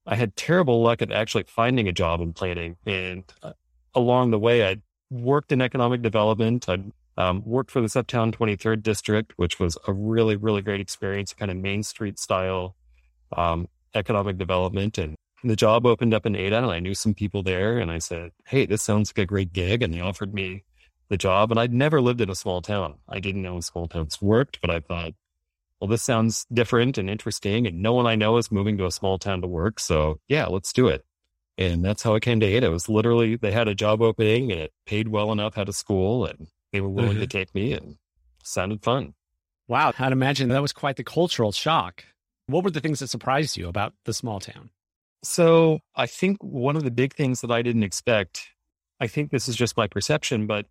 I 0.05 0.15
had 0.15 0.35
terrible 0.35 0.81
luck 0.81 1.01
at 1.01 1.11
actually 1.11 1.45
finding 1.47 1.87
a 1.87 1.91
job 1.91 2.21
in 2.21 2.33
planning. 2.33 2.77
And 2.85 3.23
uh, 3.41 3.53
along 3.93 4.31
the 4.31 4.39
way, 4.39 4.67
I 4.67 4.77
worked 5.09 5.51
in 5.51 5.61
economic 5.61 6.01
development. 6.01 6.69
I 6.69 6.79
um, 7.17 7.43
worked 7.45 7.71
for 7.71 7.81
the 7.81 7.99
Uptown 7.99 8.31
23rd 8.31 8.83
District, 8.83 9.33
which 9.37 9.59
was 9.59 9.77
a 9.87 9.93
really, 9.93 10.35
really 10.35 10.61
great 10.61 10.81
experience, 10.81 11.33
kind 11.33 11.49
of 11.49 11.57
Main 11.57 11.83
Street 11.83 12.19
style 12.19 12.75
um, 13.35 13.67
economic 13.93 14.37
development. 14.37 14.97
And 14.97 15.15
the 15.43 15.55
job 15.55 15.85
opened 15.85 16.13
up 16.13 16.25
in 16.25 16.35
Ada, 16.35 16.57
and 16.57 16.71
I 16.71 16.79
knew 16.79 16.93
some 16.93 17.13
people 17.13 17.41
there. 17.41 17.77
And 17.77 17.91
I 17.91 17.99
said, 17.99 18.31
"Hey, 18.47 18.65
this 18.65 18.83
sounds 18.83 19.11
like 19.11 19.23
a 19.23 19.25
great 19.25 19.53
gig." 19.53 19.81
And 19.81 19.93
they 19.93 20.01
offered 20.01 20.33
me 20.33 20.63
the 21.09 21.17
job. 21.17 21.51
And 21.51 21.59
I'd 21.59 21.73
never 21.73 22.01
lived 22.01 22.21
in 22.21 22.29
a 22.29 22.35
small 22.35 22.61
town. 22.61 22.95
I 23.07 23.19
didn't 23.19 23.41
know 23.41 23.59
small 23.61 23.87
towns 23.87 24.21
worked, 24.21 24.59
but 24.61 24.69
I 24.69 24.79
thought 24.79 25.13
well, 25.79 25.89
this 25.89 26.03
sounds 26.03 26.45
different 26.53 26.97
and 26.97 27.09
interesting. 27.09 27.67
And 27.67 27.81
no 27.81 27.93
one 27.93 28.07
I 28.07 28.15
know 28.15 28.37
is 28.37 28.51
moving 28.51 28.77
to 28.77 28.85
a 28.85 28.91
small 28.91 29.17
town 29.19 29.41
to 29.41 29.47
work. 29.47 29.79
So 29.79 30.19
yeah, 30.27 30.45
let's 30.47 30.73
do 30.73 30.87
it. 30.87 31.05
And 31.57 31.83
that's 31.85 32.03
how 32.03 32.15
I 32.15 32.19
came 32.19 32.39
to 32.41 32.45
Ada. 32.45 32.67
It 32.67 32.69
was 32.69 32.89
literally, 32.89 33.37
they 33.37 33.51
had 33.51 33.67
a 33.67 33.75
job 33.75 34.01
opening 34.01 34.51
and 34.51 34.61
it 34.61 34.73
paid 34.85 35.07
well 35.07 35.31
enough 35.31 35.57
out 35.57 35.69
of 35.69 35.75
school 35.75 36.25
and 36.25 36.47
they 36.71 36.81
were 36.81 36.89
willing 36.89 37.11
mm-hmm. 37.11 37.21
to 37.21 37.27
take 37.27 37.55
me 37.55 37.73
and 37.73 37.97
sounded 38.43 38.83
fun. 38.83 39.13
Wow, 39.67 39.93
I'd 39.97 40.11
imagine 40.11 40.49
that 40.49 40.61
was 40.61 40.73
quite 40.73 40.97
the 40.97 41.03
cultural 41.03 41.51
shock. 41.51 42.03
What 42.47 42.63
were 42.63 42.71
the 42.71 42.81
things 42.81 42.99
that 42.99 43.07
surprised 43.07 43.57
you 43.57 43.67
about 43.67 43.93
the 44.03 44.13
small 44.13 44.39
town? 44.39 44.69
So 45.23 45.79
I 45.95 46.05
think 46.05 46.37
one 46.43 46.75
of 46.75 46.83
the 46.83 46.91
big 46.91 47.13
things 47.15 47.41
that 47.41 47.51
I 47.51 47.61
didn't 47.61 47.83
expect, 47.83 48.49
I 48.99 49.07
think 49.07 49.31
this 49.31 49.47
is 49.47 49.55
just 49.55 49.77
my 49.77 49.87
perception, 49.87 50.45
but 50.45 50.67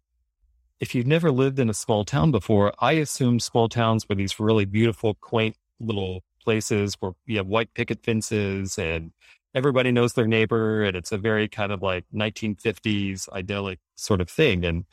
if 0.80 0.94
you've 0.94 1.06
never 1.06 1.30
lived 1.30 1.58
in 1.58 1.70
a 1.70 1.74
small 1.74 2.04
town 2.04 2.30
before, 2.30 2.72
I 2.78 2.92
assumed 2.92 3.42
small 3.42 3.68
towns 3.68 4.08
were 4.08 4.14
these 4.14 4.40
really 4.40 4.64
beautiful, 4.64 5.14
quaint 5.20 5.56
little 5.80 6.22
places 6.42 6.96
where 7.00 7.12
you 7.26 7.38
have 7.38 7.46
white 7.46 7.72
picket 7.74 8.02
fences 8.02 8.78
and 8.78 9.12
everybody 9.54 9.92
knows 9.92 10.12
their 10.12 10.26
neighbor. 10.26 10.82
And 10.82 10.96
it's 10.96 11.12
a 11.12 11.18
very 11.18 11.48
kind 11.48 11.72
of 11.72 11.82
like 11.82 12.04
1950s 12.14 13.28
idyllic 13.30 13.78
sort 13.94 14.20
of 14.20 14.28
thing. 14.28 14.64
And 14.64 14.84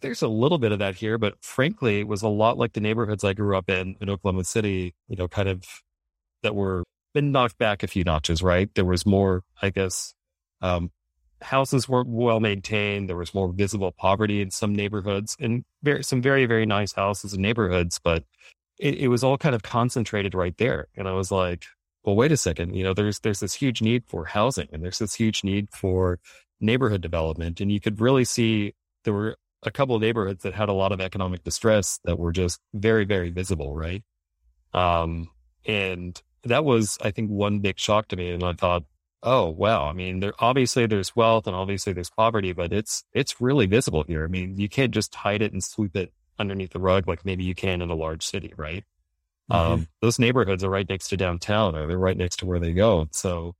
there's 0.00 0.22
a 0.22 0.28
little 0.28 0.58
bit 0.58 0.72
of 0.72 0.78
that 0.78 0.96
here, 0.96 1.18
but 1.18 1.34
frankly, 1.42 2.00
it 2.00 2.08
was 2.08 2.22
a 2.22 2.28
lot 2.28 2.58
like 2.58 2.74
the 2.74 2.80
neighborhoods 2.80 3.24
I 3.24 3.32
grew 3.32 3.56
up 3.56 3.70
in 3.70 3.96
in 4.00 4.10
Oklahoma 4.10 4.44
City, 4.44 4.94
you 5.08 5.16
know, 5.16 5.28
kind 5.28 5.48
of 5.48 5.64
that 6.42 6.54
were 6.54 6.84
been 7.14 7.32
knocked 7.32 7.58
back 7.58 7.82
a 7.82 7.86
few 7.86 8.04
notches, 8.04 8.42
right? 8.42 8.72
There 8.74 8.84
was 8.84 9.06
more, 9.06 9.42
I 9.62 9.70
guess, 9.70 10.14
um, 10.60 10.90
houses 11.42 11.88
weren't 11.88 12.08
well 12.08 12.40
maintained. 12.40 13.08
There 13.08 13.16
was 13.16 13.34
more 13.34 13.52
visible 13.52 13.92
poverty 13.92 14.40
in 14.40 14.50
some 14.50 14.74
neighborhoods 14.74 15.36
and 15.40 15.64
very, 15.82 16.02
some 16.02 16.22
very, 16.22 16.46
very 16.46 16.66
nice 16.66 16.92
houses 16.92 17.32
and 17.32 17.42
neighborhoods, 17.42 18.00
but 18.02 18.24
it, 18.78 18.94
it 18.94 19.08
was 19.08 19.24
all 19.24 19.38
kind 19.38 19.54
of 19.54 19.62
concentrated 19.62 20.34
right 20.34 20.56
there. 20.58 20.88
And 20.96 21.08
I 21.08 21.12
was 21.12 21.30
like, 21.30 21.64
well, 22.04 22.16
wait 22.16 22.32
a 22.32 22.36
second, 22.36 22.74
you 22.74 22.84
know, 22.84 22.94
there's, 22.94 23.20
there's 23.20 23.40
this 23.40 23.54
huge 23.54 23.82
need 23.82 24.04
for 24.06 24.24
housing 24.24 24.68
and 24.72 24.82
there's 24.82 24.98
this 24.98 25.14
huge 25.14 25.44
need 25.44 25.68
for 25.70 26.18
neighborhood 26.60 27.00
development. 27.00 27.60
And 27.60 27.70
you 27.70 27.80
could 27.80 28.00
really 28.00 28.24
see 28.24 28.74
there 29.04 29.12
were 29.12 29.36
a 29.62 29.70
couple 29.70 29.94
of 29.94 30.02
neighborhoods 30.02 30.42
that 30.42 30.54
had 30.54 30.68
a 30.68 30.72
lot 30.72 30.92
of 30.92 31.00
economic 31.00 31.44
distress 31.44 32.00
that 32.04 32.18
were 32.18 32.32
just 32.32 32.60
very, 32.74 33.04
very 33.04 33.30
visible. 33.30 33.74
Right. 33.74 34.02
Um, 34.72 35.28
and 35.66 36.20
that 36.44 36.64
was, 36.64 36.98
I 37.02 37.10
think, 37.10 37.30
one 37.30 37.60
big 37.60 37.78
shock 37.78 38.08
to 38.08 38.16
me. 38.16 38.30
And 38.30 38.42
I 38.42 38.52
thought, 38.52 38.84
oh 39.22 39.50
well 39.50 39.84
I 39.84 39.92
mean, 39.92 40.20
there 40.20 40.32
obviously 40.38 40.86
there's 40.86 41.14
wealth 41.16 41.46
and 41.46 41.56
obviously 41.56 41.92
there's 41.92 42.10
poverty, 42.10 42.52
but 42.52 42.72
it's 42.72 43.04
it's 43.12 43.40
really 43.40 43.66
visible 43.66 44.04
here. 44.06 44.24
I 44.24 44.28
mean, 44.28 44.56
you 44.58 44.68
can't 44.68 44.92
just 44.92 45.14
hide 45.14 45.42
it 45.42 45.52
and 45.52 45.62
sweep 45.62 45.96
it 45.96 46.12
underneath 46.38 46.70
the 46.70 46.80
rug 46.80 47.08
like 47.08 47.24
maybe 47.24 47.44
you 47.44 47.54
can 47.54 47.82
in 47.82 47.90
a 47.90 47.94
large 47.94 48.24
city, 48.24 48.52
right? 48.56 48.84
Mm-hmm. 49.50 49.72
Um, 49.72 49.88
those 50.00 50.18
neighborhoods 50.18 50.62
are 50.62 50.70
right 50.70 50.88
next 50.88 51.08
to 51.08 51.16
downtown, 51.16 51.74
or 51.74 51.86
they're 51.86 51.98
right 51.98 52.16
next 52.16 52.36
to 52.36 52.46
where 52.46 52.60
they 52.60 52.72
go. 52.72 53.08
So, 53.12 53.54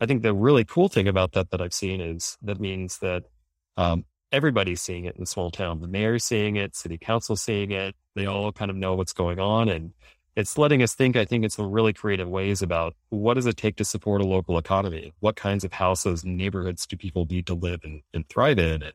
I 0.00 0.06
think 0.06 0.22
the 0.22 0.34
really 0.34 0.64
cool 0.64 0.88
thing 0.88 1.08
about 1.08 1.32
that 1.32 1.50
that 1.50 1.60
I've 1.60 1.74
seen 1.74 2.00
is 2.00 2.38
that 2.42 2.60
means 2.60 2.98
that 2.98 3.24
um, 3.76 4.04
everybody's 4.32 4.80
seeing 4.80 5.04
it 5.04 5.14
in 5.14 5.20
the 5.20 5.26
small 5.26 5.50
town. 5.50 5.80
The 5.80 5.88
mayor's 5.88 6.24
seeing 6.24 6.56
it, 6.56 6.74
city 6.74 6.98
council 6.98 7.36
seeing 7.36 7.70
it. 7.70 7.94
They 8.14 8.26
all 8.26 8.52
kind 8.52 8.70
of 8.70 8.76
know 8.76 8.94
what's 8.94 9.12
going 9.12 9.38
on, 9.38 9.68
and 9.68 9.92
it's 10.36 10.56
letting 10.56 10.82
us 10.82 10.94
think, 10.94 11.16
I 11.16 11.24
think, 11.24 11.44
in 11.44 11.50
some 11.50 11.70
really 11.70 11.92
creative 11.92 12.28
ways 12.28 12.62
about 12.62 12.94
what 13.08 13.34
does 13.34 13.46
it 13.46 13.56
take 13.56 13.76
to 13.76 13.84
support 13.84 14.20
a 14.20 14.26
local 14.26 14.58
economy? 14.58 15.12
What 15.20 15.36
kinds 15.36 15.64
of 15.64 15.72
houses 15.72 16.24
neighborhoods 16.24 16.86
do 16.86 16.96
people 16.96 17.26
need 17.28 17.46
to 17.46 17.54
live 17.54 17.80
and, 17.84 18.02
and 18.14 18.28
thrive 18.28 18.58
in? 18.58 18.82
And 18.82 18.92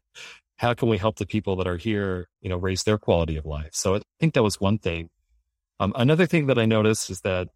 how 0.57 0.73
can 0.73 0.89
we 0.89 0.97
help 0.97 1.17
the 1.17 1.25
people 1.25 1.55
that 1.57 1.67
are 1.67 1.77
here, 1.77 2.29
you 2.41 2.49
know, 2.49 2.57
raise 2.57 2.83
their 2.83 2.97
quality 2.97 3.35
of 3.35 3.45
life? 3.45 3.71
So 3.73 3.95
I 3.95 4.01
think 4.19 4.33
that 4.33 4.43
was 4.43 4.61
one 4.61 4.77
thing. 4.77 5.09
Um, 5.79 5.91
another 5.95 6.25
thing 6.25 6.47
that 6.47 6.57
I 6.57 6.65
noticed 6.65 7.09
is 7.09 7.21
that 7.21 7.49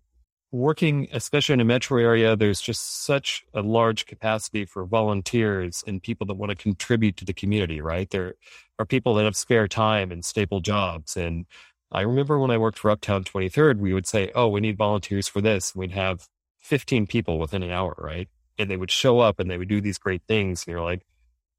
working, 0.52 1.08
especially 1.14 1.54
in 1.54 1.60
a 1.60 1.66
metro 1.66 2.02
area, 2.02 2.36
there's 2.36 2.60
just 2.60 3.06
such 3.06 3.46
a 3.54 3.62
large 3.62 4.06
capacity 4.06 4.66
for 4.66 4.86
volunteers 4.86 5.84
and 5.86 6.02
people 6.02 6.26
that 6.28 6.36
want 6.36 6.50
to 6.50 6.56
contribute 6.56 7.16
to 7.18 7.26
the 7.26 7.34
community, 7.34 7.82
right? 7.82 8.10
There 8.10 8.34
are 8.80 8.86
people 8.86 9.14
that 9.16 9.26
have 9.26 9.36
spare 9.36 9.68
time 9.68 10.12
and 10.12 10.26
stable 10.26 10.60
jobs 10.60 11.16
and 11.16 11.46
I 11.92 12.02
remember 12.02 12.40
when 12.40 12.52
I 12.52 12.58
worked 12.58 12.80
for 12.80 12.92
Uptown 12.92 13.24
23rd, 13.24 13.80
we 13.80 13.94
would 13.94 14.08
say, 14.08 14.32
Oh, 14.36 14.48
we 14.48 14.62
need 14.62 14.78
volunteers 14.78 15.28
for 15.28 15.42
this. 15.42 15.76
We'd 15.76 15.92
have 15.92 16.28
15 16.60 17.08
people 17.08 17.40
within 17.40 17.64
an 17.64 17.72
hour, 17.72 17.96
right? 17.98 18.30
And 18.58 18.70
they 18.70 18.78
would 18.78 18.92
show 18.92 19.20
up 19.20 19.40
and 19.40 19.50
they 19.50 19.58
would 19.58 19.70
do 19.70 19.82
these 19.82 19.98
great 19.98 20.22
things. 20.28 20.64
And 20.66 20.72
you're 20.72 20.84
like, 20.84 21.02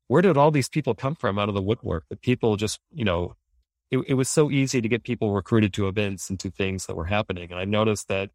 where 0.06 0.22
did 0.22 0.36
all 0.36 0.50
these 0.50 0.68
people 0.68 0.94
come 0.94 1.14
from 1.14 1.38
out 1.38 1.48
of 1.48 1.54
the 1.54 1.62
woodwork? 1.62 2.04
The 2.08 2.16
people 2.16 2.56
just, 2.56 2.80
you 2.92 3.04
know, 3.04 3.36
it, 3.90 3.98
it 4.08 4.14
was 4.14 4.28
so 4.28 4.50
easy 4.50 4.80
to 4.80 4.88
get 4.88 5.04
people 5.04 5.32
recruited 5.32 5.72
to 5.74 5.88
events 5.88 6.30
and 6.30 6.38
to 6.40 6.50
things 6.50 6.86
that 6.86 6.96
were 6.96 7.06
happening. 7.06 7.50
And 7.50 7.60
I 7.60 7.64
noticed 7.64 8.08
that 8.08 8.30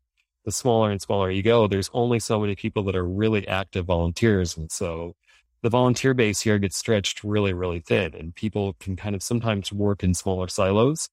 the 0.45 0.51
smaller 0.51 0.91
and 0.91 1.01
smaller 1.01 1.29
you 1.29 1.43
go, 1.43 1.67
there's 1.67 1.89
only 1.93 2.19
so 2.19 2.39
many 2.39 2.55
people 2.55 2.83
that 2.83 2.95
are 2.95 3.05
really 3.05 3.47
active 3.47 3.85
volunteers. 3.85 4.55
And 4.55 4.71
so 4.71 5.15
the 5.63 5.69
volunteer 5.69 6.13
base 6.13 6.41
here 6.41 6.59
gets 6.59 6.77
stretched 6.77 7.23
really, 7.23 7.53
really 7.53 7.79
thin 7.79 8.13
and 8.15 8.33
people 8.33 8.73
can 8.79 8.95
kind 8.95 9.15
of 9.15 9.23
sometimes 9.23 9.73
work 9.73 10.03
in 10.03 10.13
smaller 10.13 10.47
silos 10.47 11.09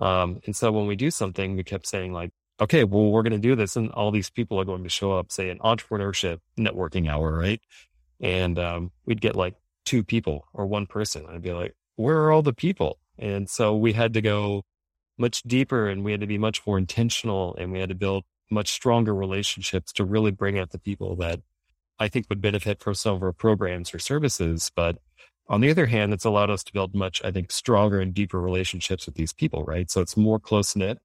um, 0.00 0.40
and 0.46 0.56
so 0.56 0.72
when 0.72 0.86
we 0.86 0.96
do 0.96 1.10
something, 1.10 1.56
we 1.56 1.64
kept 1.64 1.86
saying 1.86 2.12
like, 2.12 2.30
okay, 2.60 2.84
well, 2.84 3.10
we're 3.10 3.22
going 3.22 3.32
to 3.32 3.38
do 3.38 3.54
this. 3.54 3.76
And 3.76 3.90
all 3.92 4.10
these 4.10 4.30
people 4.30 4.60
are 4.60 4.64
going 4.64 4.82
to 4.82 4.90
show 4.90 5.12
up, 5.12 5.32
say 5.32 5.50
an 5.50 5.58
entrepreneurship 5.58 6.40
networking 6.58 7.08
hour, 7.08 7.32
right? 7.32 7.60
And 8.20 8.58
um, 8.58 8.90
we'd 9.06 9.20
get 9.20 9.36
like 9.36 9.54
two 9.84 10.04
people 10.04 10.46
or 10.52 10.66
one 10.66 10.86
person. 10.86 11.24
And 11.24 11.36
I'd 11.36 11.42
be 11.42 11.52
like, 11.52 11.74
where 11.96 12.18
are 12.18 12.32
all 12.32 12.42
the 12.42 12.52
people? 12.52 12.98
And 13.18 13.48
so 13.48 13.76
we 13.76 13.92
had 13.92 14.14
to 14.14 14.20
go 14.20 14.62
much 15.18 15.42
deeper 15.42 15.88
and 15.88 16.02
we 16.02 16.12
had 16.12 16.20
to 16.20 16.26
be 16.26 16.38
much 16.38 16.66
more 16.66 16.78
intentional 16.78 17.54
and 17.56 17.72
we 17.72 17.80
had 17.80 17.90
to 17.90 17.94
build 17.94 18.24
much 18.50 18.70
stronger 18.70 19.14
relationships 19.14 19.92
to 19.92 20.04
really 20.04 20.30
bring 20.30 20.58
out 20.58 20.70
the 20.70 20.78
people 20.78 21.16
that 21.16 21.40
I 21.98 22.08
think 22.08 22.26
would 22.28 22.40
benefit 22.40 22.82
from 22.82 22.94
some 22.94 23.14
of 23.14 23.22
our 23.22 23.32
programs 23.32 23.94
or 23.94 23.98
services. 23.98 24.70
But 24.74 24.96
on 25.50 25.60
the 25.60 25.70
other 25.70 25.86
hand, 25.86 26.14
it's 26.14 26.24
allowed 26.24 26.48
us 26.48 26.62
to 26.64 26.72
build 26.72 26.94
much, 26.94 27.20
I 27.24 27.32
think, 27.32 27.50
stronger 27.50 28.00
and 28.00 28.14
deeper 28.14 28.40
relationships 28.40 29.04
with 29.04 29.16
these 29.16 29.32
people, 29.32 29.64
right? 29.64 29.90
So 29.90 30.00
it's 30.00 30.16
more 30.16 30.38
close 30.38 30.76
knit. 30.76 30.98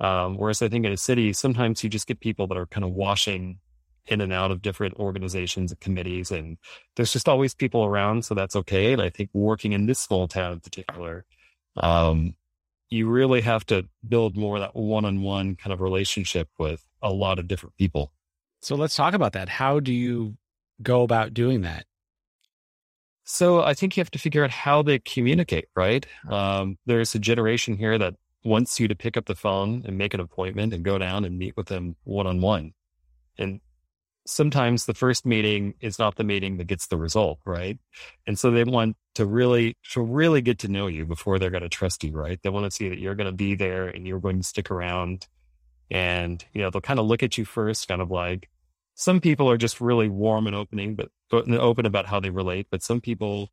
Um, 0.00 0.38
whereas 0.38 0.62
I 0.62 0.68
think 0.68 0.86
in 0.86 0.92
a 0.92 0.96
city, 0.96 1.32
sometimes 1.34 1.84
you 1.84 1.90
just 1.90 2.06
get 2.06 2.18
people 2.18 2.46
that 2.48 2.56
are 2.56 2.66
kind 2.66 2.84
of 2.84 2.92
washing 2.92 3.58
in 4.06 4.20
and 4.20 4.32
out 4.32 4.50
of 4.50 4.62
different 4.62 4.94
organizations 4.96 5.70
and 5.70 5.80
committees, 5.80 6.30
and 6.30 6.58
there's 6.96 7.12
just 7.12 7.28
always 7.28 7.54
people 7.54 7.84
around, 7.84 8.24
so 8.24 8.34
that's 8.34 8.56
okay. 8.56 8.92
And 8.92 9.00
I 9.00 9.10
think 9.10 9.30
working 9.32 9.72
in 9.72 9.86
this 9.86 9.98
small 9.98 10.28
town 10.28 10.54
in 10.54 10.60
particular, 10.60 11.24
um, 11.76 12.34
you 12.90 13.08
really 13.08 13.40
have 13.42 13.64
to 13.66 13.86
build 14.06 14.36
more 14.36 14.58
that 14.58 14.74
one-on-one 14.74 15.56
kind 15.56 15.72
of 15.72 15.80
relationship 15.80 16.48
with 16.58 16.84
a 17.02 17.12
lot 17.12 17.38
of 17.38 17.48
different 17.48 17.76
people. 17.76 18.12
So 18.60 18.76
let's 18.76 18.96
talk 18.96 19.14
about 19.14 19.34
that. 19.34 19.48
How 19.48 19.80
do 19.80 19.92
you 19.92 20.36
go 20.82 21.02
about 21.02 21.34
doing 21.34 21.62
that? 21.62 21.84
So 23.24 23.62
I 23.62 23.72
think 23.72 23.96
you 23.96 24.02
have 24.02 24.10
to 24.12 24.18
figure 24.18 24.44
out 24.44 24.50
how 24.50 24.82
they 24.82 24.98
communicate, 24.98 25.68
right? 25.74 26.06
Um, 26.28 26.76
there's 26.84 27.14
a 27.14 27.18
generation 27.18 27.76
here 27.76 27.96
that 27.98 28.14
wants 28.44 28.78
you 28.78 28.86
to 28.88 28.94
pick 28.94 29.16
up 29.16 29.24
the 29.24 29.34
phone 29.34 29.82
and 29.86 29.96
make 29.96 30.12
an 30.12 30.20
appointment 30.20 30.74
and 30.74 30.84
go 30.84 30.98
down 30.98 31.24
and 31.24 31.38
meet 31.38 31.56
with 31.56 31.68
them 31.68 31.96
one 32.04 32.26
on 32.26 32.42
one. 32.42 32.74
And 33.38 33.60
sometimes 34.26 34.84
the 34.84 34.94
first 34.94 35.24
meeting 35.24 35.74
is 35.80 35.98
not 35.98 36.16
the 36.16 36.24
meeting 36.24 36.58
that 36.58 36.66
gets 36.66 36.86
the 36.86 36.98
result, 36.98 37.38
right? 37.46 37.78
And 38.26 38.38
so 38.38 38.50
they 38.50 38.64
want 38.64 38.96
to 39.14 39.24
really, 39.24 39.78
to 39.92 40.02
really 40.02 40.42
get 40.42 40.58
to 40.60 40.68
know 40.68 40.86
you 40.86 41.06
before 41.06 41.38
they're 41.38 41.50
going 41.50 41.62
to 41.62 41.68
trust 41.70 42.04
you, 42.04 42.12
right? 42.12 42.38
They 42.42 42.50
want 42.50 42.64
to 42.64 42.70
see 42.70 42.90
that 42.90 42.98
you're 42.98 43.14
going 43.14 43.30
to 43.30 43.32
be 43.32 43.54
there 43.54 43.88
and 43.88 44.06
you're 44.06 44.20
going 44.20 44.38
to 44.38 44.46
stick 44.46 44.70
around. 44.70 45.26
And, 45.90 46.44
you 46.52 46.60
know, 46.60 46.68
they'll 46.68 46.82
kind 46.82 47.00
of 47.00 47.06
look 47.06 47.22
at 47.22 47.38
you 47.38 47.46
first, 47.46 47.88
kind 47.88 48.02
of 48.02 48.10
like, 48.10 48.48
some 48.94 49.20
people 49.20 49.50
are 49.50 49.56
just 49.56 49.80
really 49.80 50.08
warm 50.08 50.46
and 50.46 50.56
opening, 50.56 50.94
but 50.94 51.10
open 51.32 51.86
about 51.86 52.06
how 52.06 52.20
they 52.20 52.30
relate. 52.30 52.68
But 52.70 52.82
some 52.82 53.00
people, 53.00 53.50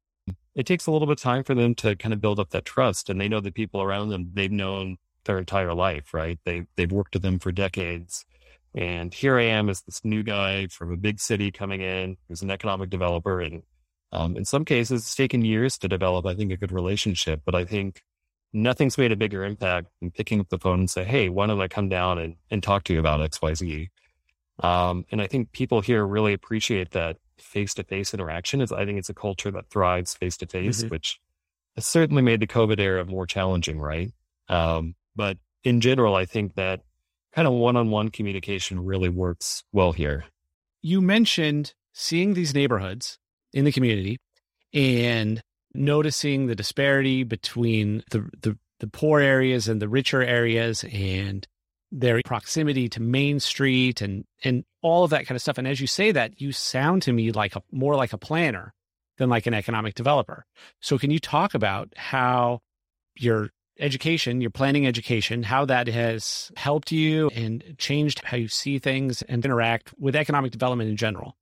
it 0.55 0.65
takes 0.65 0.85
a 0.85 0.91
little 0.91 1.07
bit 1.07 1.17
of 1.17 1.21
time 1.21 1.43
for 1.43 1.55
them 1.55 1.73
to 1.75 1.95
kind 1.95 2.13
of 2.13 2.21
build 2.21 2.39
up 2.39 2.51
that 2.51 2.65
trust, 2.65 3.09
and 3.09 3.19
they 3.19 3.27
know 3.27 3.39
the 3.39 3.51
people 3.51 3.81
around 3.81 4.09
them 4.09 4.31
they've 4.33 4.51
known 4.51 4.97
their 5.25 5.37
entire 5.39 5.73
life, 5.73 6.13
right? 6.13 6.39
They 6.45 6.65
they've 6.75 6.91
worked 6.91 7.15
with 7.15 7.23
them 7.23 7.39
for 7.39 7.51
decades, 7.51 8.25
and 8.75 9.13
here 9.13 9.37
I 9.37 9.43
am 9.43 9.69
as 9.69 9.81
this 9.81 10.01
new 10.03 10.23
guy 10.23 10.67
from 10.67 10.91
a 10.91 10.97
big 10.97 11.19
city 11.19 11.51
coming 11.51 11.81
in, 11.81 12.17
who's 12.27 12.41
an 12.41 12.51
economic 12.51 12.89
developer, 12.89 13.41
and 13.41 13.63
um, 14.11 14.35
in 14.35 14.45
some 14.45 14.65
cases, 14.65 15.01
it's 15.01 15.15
taken 15.15 15.45
years 15.45 15.77
to 15.79 15.87
develop. 15.87 16.25
I 16.25 16.35
think 16.35 16.51
a 16.51 16.57
good 16.57 16.71
relationship, 16.71 17.41
but 17.45 17.55
I 17.55 17.65
think 17.65 18.03
nothing's 18.53 18.97
made 18.97 19.11
a 19.11 19.15
bigger 19.15 19.43
impact 19.45 19.87
than 20.01 20.11
picking 20.11 20.39
up 20.39 20.49
the 20.49 20.59
phone 20.59 20.79
and 20.79 20.89
say, 20.89 21.03
"Hey, 21.03 21.29
why 21.29 21.47
don't 21.47 21.61
I 21.61 21.67
come 21.67 21.89
down 21.89 22.19
and, 22.19 22.35
and 22.51 22.61
talk 22.61 22.83
to 22.85 22.93
you 22.93 22.99
about 22.99 23.21
X, 23.21 23.41
Y, 23.41 23.53
Z?" 23.53 23.89
Um, 24.61 25.05
and 25.11 25.21
I 25.21 25.27
think 25.27 25.51
people 25.51 25.81
here 25.81 26.05
really 26.05 26.33
appreciate 26.33 26.91
that 26.91 27.17
face 27.37 27.73
to 27.75 27.83
face 27.83 28.13
interaction. 28.13 28.61
Is 28.61 28.71
I 28.71 28.85
think 28.85 28.99
it's 28.99 29.09
a 29.09 29.13
culture 29.13 29.51
that 29.51 29.69
thrives 29.69 30.13
face 30.13 30.37
to 30.37 30.45
face, 30.45 30.83
which 30.83 31.19
has 31.75 31.85
certainly 31.85 32.21
made 32.21 32.39
the 32.39 32.47
COVID 32.47 32.79
era 32.79 33.03
more 33.05 33.25
challenging, 33.25 33.79
right? 33.79 34.11
Um, 34.49 34.95
but 35.15 35.37
in 35.63 35.81
general, 35.81 36.15
I 36.15 36.25
think 36.25 36.55
that 36.55 36.81
kind 37.33 37.47
of 37.47 37.53
one 37.53 37.75
on 37.75 37.89
one 37.89 38.09
communication 38.09 38.83
really 38.83 39.09
works 39.09 39.63
well 39.71 39.91
here. 39.91 40.25
You 40.81 41.01
mentioned 41.01 41.73
seeing 41.93 42.33
these 42.33 42.53
neighborhoods 42.53 43.17
in 43.53 43.65
the 43.65 43.71
community 43.71 44.17
and 44.73 45.41
noticing 45.73 46.47
the 46.47 46.55
disparity 46.55 47.23
between 47.23 48.03
the, 48.11 48.29
the, 48.41 48.57
the 48.79 48.87
poor 48.87 49.19
areas 49.19 49.67
and 49.67 49.81
the 49.81 49.87
richer 49.87 50.21
areas 50.21 50.83
and 50.91 51.47
their 51.91 52.21
proximity 52.23 52.87
to 52.89 53.01
Main 53.01 53.39
Street 53.39 54.01
and 54.01 54.25
and 54.43 54.63
all 54.81 55.03
of 55.03 55.11
that 55.11 55.25
kind 55.25 55.35
of 55.35 55.41
stuff. 55.41 55.57
And 55.57 55.67
as 55.67 55.81
you 55.81 55.87
say 55.87 56.11
that, 56.11 56.39
you 56.39 56.51
sound 56.51 57.01
to 57.03 57.13
me 57.13 57.31
like 57.31 57.55
a 57.55 57.63
more 57.71 57.95
like 57.95 58.13
a 58.13 58.17
planner 58.17 58.73
than 59.17 59.29
like 59.29 59.45
an 59.45 59.53
economic 59.53 59.95
developer. 59.95 60.45
So 60.79 60.97
can 60.97 61.11
you 61.11 61.19
talk 61.19 61.53
about 61.53 61.89
how 61.95 62.61
your 63.15 63.49
education, 63.79 64.41
you're 64.41 64.51
planning 64.51 64.85
education, 64.85 65.43
how 65.43 65.65
that 65.65 65.87
has 65.87 66.51
helped 66.55 66.91
you 66.91 67.29
and 67.29 67.75
changed 67.77 68.21
how 68.23 68.37
you 68.37 68.47
see 68.47 68.79
things 68.79 69.21
and 69.23 69.43
interact 69.43 69.93
with 69.99 70.15
economic 70.15 70.51
development 70.51 70.89
in 70.89 70.97
general. 70.97 71.35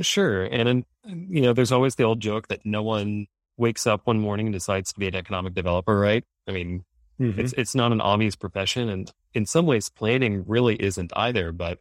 Sure. 0.00 0.44
And, 0.44 0.84
you 1.04 1.40
know, 1.40 1.52
there's 1.52 1.72
always 1.72 1.94
the 1.94 2.04
old 2.04 2.20
joke 2.20 2.48
that 2.48 2.60
no 2.64 2.82
one 2.82 3.26
wakes 3.56 3.86
up 3.86 4.02
one 4.04 4.20
morning 4.20 4.46
and 4.46 4.52
decides 4.52 4.92
to 4.92 5.00
be 5.00 5.08
an 5.08 5.14
economic 5.14 5.54
developer, 5.54 5.98
right? 5.98 6.24
I 6.46 6.52
mean, 6.52 6.84
mm-hmm. 7.18 7.40
it's, 7.40 7.54
it's 7.54 7.74
not 7.74 7.92
an 7.92 8.00
obvious 8.00 8.36
profession. 8.36 8.88
And 8.88 9.10
in 9.36 9.44
some 9.44 9.66
ways, 9.66 9.90
planning 9.90 10.44
really 10.46 10.76
isn't 10.82 11.12
either. 11.14 11.52
But 11.52 11.78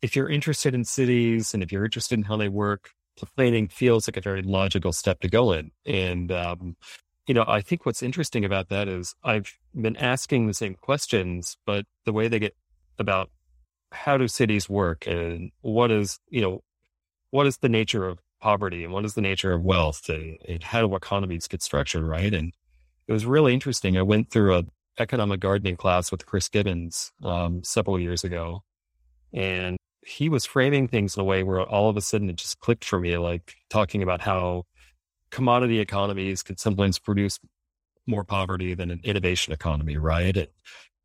if 0.00 0.16
you're 0.16 0.28
interested 0.28 0.74
in 0.74 0.84
cities 0.84 1.52
and 1.52 1.62
if 1.62 1.70
you're 1.70 1.84
interested 1.84 2.18
in 2.18 2.24
how 2.24 2.38
they 2.38 2.48
work, 2.48 2.90
planning 3.36 3.68
feels 3.68 4.08
like 4.08 4.16
a 4.16 4.22
very 4.22 4.40
logical 4.40 4.90
step 4.90 5.20
to 5.20 5.28
go 5.28 5.52
in. 5.52 5.70
And, 5.84 6.32
um, 6.32 6.76
you 7.26 7.34
know, 7.34 7.44
I 7.46 7.60
think 7.60 7.84
what's 7.84 8.02
interesting 8.02 8.42
about 8.44 8.70
that 8.70 8.88
is 8.88 9.14
I've 9.22 9.52
been 9.78 9.98
asking 9.98 10.46
the 10.46 10.54
same 10.54 10.76
questions, 10.76 11.58
but 11.66 11.84
the 12.06 12.12
way 12.12 12.26
they 12.26 12.38
get 12.38 12.56
about 12.98 13.30
how 13.92 14.16
do 14.16 14.26
cities 14.26 14.66
work 14.68 15.06
and 15.06 15.52
what 15.60 15.90
is, 15.90 16.18
you 16.30 16.40
know, 16.40 16.62
what 17.30 17.46
is 17.46 17.58
the 17.58 17.68
nature 17.68 18.06
of 18.08 18.18
poverty 18.40 18.82
and 18.82 18.94
what 18.94 19.04
is 19.04 19.12
the 19.14 19.20
nature 19.20 19.52
of 19.52 19.62
wealth 19.62 20.08
and, 20.08 20.38
and 20.48 20.62
how 20.62 20.80
do 20.80 20.96
economies 20.96 21.48
get 21.48 21.62
structured, 21.62 22.04
right? 22.04 22.32
And 22.32 22.54
it 23.06 23.12
was 23.12 23.26
really 23.26 23.52
interesting. 23.52 23.98
I 23.98 24.02
went 24.02 24.30
through 24.30 24.56
a 24.56 24.64
economic 24.98 25.40
gardening 25.40 25.76
class 25.76 26.10
with 26.10 26.26
Chris 26.26 26.48
Gibbons 26.48 27.12
um, 27.22 27.62
several 27.64 27.98
years 27.98 28.24
ago, 28.24 28.62
and 29.32 29.76
he 30.06 30.28
was 30.28 30.44
framing 30.44 30.88
things 30.88 31.16
in 31.16 31.20
a 31.20 31.24
way 31.24 31.42
where 31.42 31.62
all 31.62 31.88
of 31.88 31.96
a 31.96 32.00
sudden 32.00 32.28
it 32.30 32.36
just 32.36 32.60
clicked 32.60 32.84
for 32.84 33.00
me, 33.00 33.16
like 33.16 33.54
talking 33.70 34.02
about 34.02 34.20
how 34.20 34.64
commodity 35.30 35.80
economies 35.80 36.42
can 36.42 36.56
sometimes 36.56 36.98
produce 36.98 37.38
more 38.06 38.24
poverty 38.24 38.74
than 38.74 38.90
an 38.90 39.00
innovation 39.02 39.52
economy, 39.52 39.96
right? 39.96 40.36
And 40.36 40.48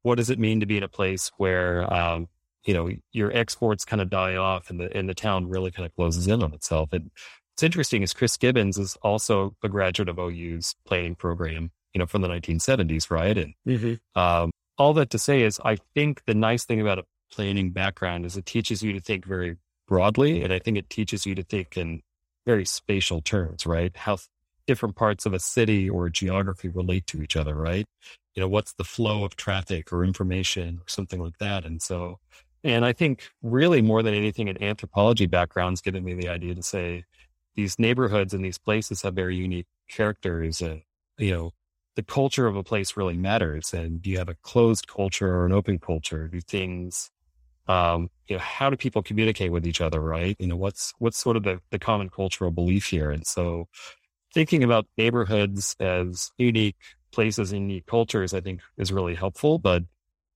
what 0.02 0.16
does 0.16 0.30
it 0.30 0.40
mean 0.40 0.60
to 0.60 0.66
be 0.66 0.78
in 0.78 0.84
a 0.84 0.90
place 0.90 1.32
where 1.38 1.92
um, 1.92 2.28
you 2.66 2.74
know, 2.74 2.90
your 3.12 3.36
exports 3.36 3.86
kind 3.86 4.02
of 4.02 4.10
die 4.10 4.36
off 4.36 4.70
and 4.70 4.80
the 4.80 4.96
and 4.96 5.08
the 5.08 5.14
town 5.14 5.50
really 5.50 5.72
kind 5.72 5.86
of 5.86 5.96
closes 5.96 6.28
in 6.28 6.44
on 6.44 6.54
itself. 6.54 6.94
And 6.94 7.10
it's 7.54 7.64
interesting 7.64 8.04
is 8.04 8.14
Chris 8.14 8.38
Gibbons 8.38 8.78
is 8.78 8.96
also 9.02 9.56
a 9.64 9.70
graduate 9.70 10.10
of 10.10 10.20
OU's 10.20 10.76
planning 10.86 11.16
program, 11.16 11.72
you 11.94 12.00
know, 12.00 12.06
from 12.06 12.22
the 12.22 12.28
1970s, 12.28 13.10
right? 13.10 13.38
And 13.38 13.54
mm-hmm. 13.68 14.20
um, 14.20 14.52
all 14.78 14.94
that 14.94 15.10
to 15.12 15.20
say 15.20 15.44
is, 15.44 15.60
I 15.64 15.78
think 15.94 16.24
the 16.26 16.34
nice 16.34 16.66
thing 16.66 16.82
about 16.82 17.00
a 17.00 17.04
planning 17.32 17.72
background 17.72 18.26
is 18.26 18.38
it 18.38 18.46
teaches 18.46 18.82
you 18.82 18.94
to 18.94 19.00
think 19.00 19.26
very 19.26 19.58
broadly, 19.88 20.44
and 20.44 20.54
I 20.54 20.60
think 20.60 20.78
it 20.78 20.90
teaches 20.90 21.26
you 21.26 21.36
to 21.36 21.44
think 21.44 21.78
in 21.78 22.02
very 22.46 22.66
spatial 22.66 23.22
terms, 23.22 23.66
right? 23.66 23.96
How 23.96 24.18
different 24.68 24.96
parts 24.96 25.26
of 25.26 25.34
a 25.34 25.40
city 25.40 25.90
or 25.90 26.10
geography 26.10 26.70
relate 26.70 27.08
to 27.08 27.22
each 27.22 27.36
other, 27.36 27.56
right? 27.56 27.86
You 28.36 28.42
know, 28.42 28.48
what's 28.48 28.74
the 28.74 28.84
flow 28.84 29.24
of 29.24 29.36
traffic 29.36 29.92
or 29.92 30.04
information 30.04 30.78
or 30.78 30.88
something 30.88 31.20
like 31.20 31.40
that. 31.40 31.66
And 31.66 31.82
so 31.82 32.20
and 32.64 32.86
I 32.86 32.94
think 32.94 33.30
really 33.42 33.82
more 33.82 34.04
than 34.04 34.14
anything, 34.14 34.50
an 34.50 34.62
anthropology 34.62 35.26
background's 35.26 35.82
given 35.82 36.04
me 36.04 36.14
the 36.14 36.30
idea 36.30 36.56
to 36.56 36.64
say 36.64 37.06
these 37.56 37.80
neighborhoods 37.80 38.34
and 38.34 38.44
these 38.44 38.58
places 38.58 39.02
have 39.02 39.14
very 39.14 39.36
unique 39.36 39.68
characters 39.90 40.62
and, 40.62 40.82
you 41.18 41.32
know, 41.32 41.52
the 41.96 42.04
culture 42.04 42.48
of 42.48 42.56
a 42.56 42.64
place 42.64 42.96
really 42.96 43.18
matters. 43.18 43.74
And 43.74 44.02
do 44.02 44.10
you 44.10 44.18
have 44.18 44.30
a 44.30 44.36
closed 44.36 44.88
culture 44.88 45.34
or 45.34 45.46
an 45.46 45.52
open 45.52 45.80
culture? 45.80 46.28
Do 46.28 46.40
things, 46.42 47.12
um, 47.68 48.10
you 48.28 48.36
know, 48.36 48.42
how 48.42 48.70
do 48.70 48.78
people 48.78 49.04
communicate 49.04 49.52
with 49.52 49.66
each 49.66 49.82
other, 49.82 50.00
right? 50.00 50.36
You 50.40 50.48
know, 50.48 50.56
what's, 50.56 50.94
what's 51.00 51.18
sort 51.18 51.36
of 51.36 51.44
the, 51.44 51.60
the 51.72 51.80
common 51.80 52.10
cultural 52.10 52.52
belief 52.52 52.86
here? 52.86 53.12
And 53.12 53.26
so 53.26 53.68
thinking 54.34 54.64
about 54.64 54.88
neighborhoods 54.98 55.76
as 55.80 56.32
unique 56.38 56.78
places 57.12 57.52
and 57.52 57.62
unique 57.62 57.86
cultures, 57.86 58.34
I 58.34 58.42
think 58.42 58.62
is 58.78 58.92
really 58.92 59.16
helpful. 59.16 59.58
But 59.58 59.84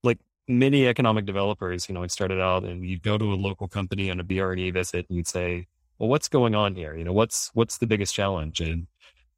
like 0.04 0.20
many 0.48 0.88
economic 0.88 1.26
developers, 1.26 1.88
you 1.88 1.96
know, 1.96 2.04
I 2.04 2.08
started 2.08 2.42
out 2.42 2.64
and 2.64 2.86
you'd 2.86 3.04
go 3.04 3.18
to 3.18 3.34
a 3.34 3.36
local 3.36 3.68
company 3.68 4.10
on 4.10 4.20
a 4.20 4.24
BR&E 4.24 4.72
visit 4.72 5.06
and 5.08 5.18
you'd 5.18 5.28
say, 5.28 5.68
well, 6.00 6.10
what's 6.10 6.28
going 6.28 6.56
on 6.56 6.76
here? 6.76 6.96
You 6.96 7.04
know, 7.04 7.14
what's, 7.14 7.52
what's 7.54 7.78
the 7.78 7.88
biggest 7.88 8.14
challenge? 8.14 8.60
And, 8.60 8.88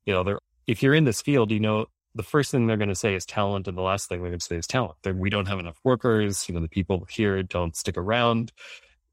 you 0.06 0.14
know, 0.14 0.24
there, 0.24 0.40
if 0.68 0.82
you're 0.82 0.96
in 0.96 1.04
this 1.04 1.22
field, 1.22 1.52
you 1.52 1.60
know, 1.60 1.88
the 2.16 2.24
first 2.24 2.52
thing 2.52 2.66
they're 2.66 2.78
going 2.78 2.90
to 2.90 2.96
say 2.96 3.14
is 3.14 3.26
talent. 3.26 3.68
And 3.68 3.78
the 3.78 3.82
last 3.82 4.10
thing 4.10 4.22
they're 4.22 4.32
going 4.32 4.40
to 4.40 4.46
say 4.46 4.56
is 4.56 4.68
talent. 4.68 4.96
They're, 5.04 5.14
we 5.14 5.30
don't 5.30 5.48
have 5.48 5.60
enough 5.60 5.80
workers. 5.84 6.48
You 6.48 6.56
know, 6.56 6.62
the 6.62 6.70
people 6.70 7.06
here 7.10 7.44
don't 7.44 7.76
stick 7.76 7.98
around. 7.98 8.52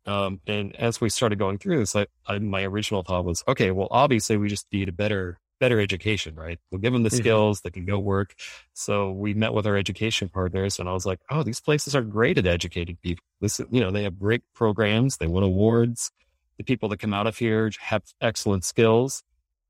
Um, 0.07 0.41
and 0.47 0.75
as 0.77 1.01
we 1.01 1.11
started 1.11 1.39
going 1.39 1.59
through 1.59 1.79
this, 1.79 1.95
I, 1.95 2.07
I, 2.27 2.39
my 2.39 2.65
original 2.65 3.03
thought 3.03 3.25
was, 3.25 3.45
okay, 3.47 3.71
well, 3.71 3.89
obviously 3.91 4.37
we 4.37 4.49
just 4.49 4.67
need 4.73 4.89
a 4.89 4.93
better 4.93 5.39
better 5.61 5.79
education, 5.81 6.35
right? 6.35 6.59
We'll 6.73 6.81
give 6.81 6.93
them 6.93 7.05
the 7.05 7.09
mm-hmm. 7.09 7.19
skills, 7.19 7.61
they 7.61 7.71
can 7.71 7.85
go 7.85 7.97
work. 7.97 8.35
So 8.73 9.13
we 9.13 9.33
met 9.33 9.55
with 9.55 9.65
our 9.65 9.77
education 9.77 10.29
partners 10.29 10.81
and 10.81 10.89
I 10.89 10.93
was 10.93 11.07
like, 11.07 11.21
oh, 11.31 11.45
these 11.45 11.61
places 11.61 11.95
are 11.95 12.03
great 12.03 12.37
at 12.37 12.49
educating 12.49 12.99
people. 13.01 13.25
This, 13.41 13.61
you 13.71 13.81
know, 13.81 13.93
they 13.93 14.03
have 14.03 14.19
great 14.19 14.43
programs, 14.55 15.19
they 15.19 15.29
win 15.29 15.45
awards. 15.45 16.11
The 16.59 16.65
people 16.65 16.89
that 16.89 16.99
come 16.99 17.15
out 17.15 17.29
of 17.29 17.39
here 17.39 17.71
have 17.79 18.03
excellent 18.21 18.65
skills. 18.65 19.23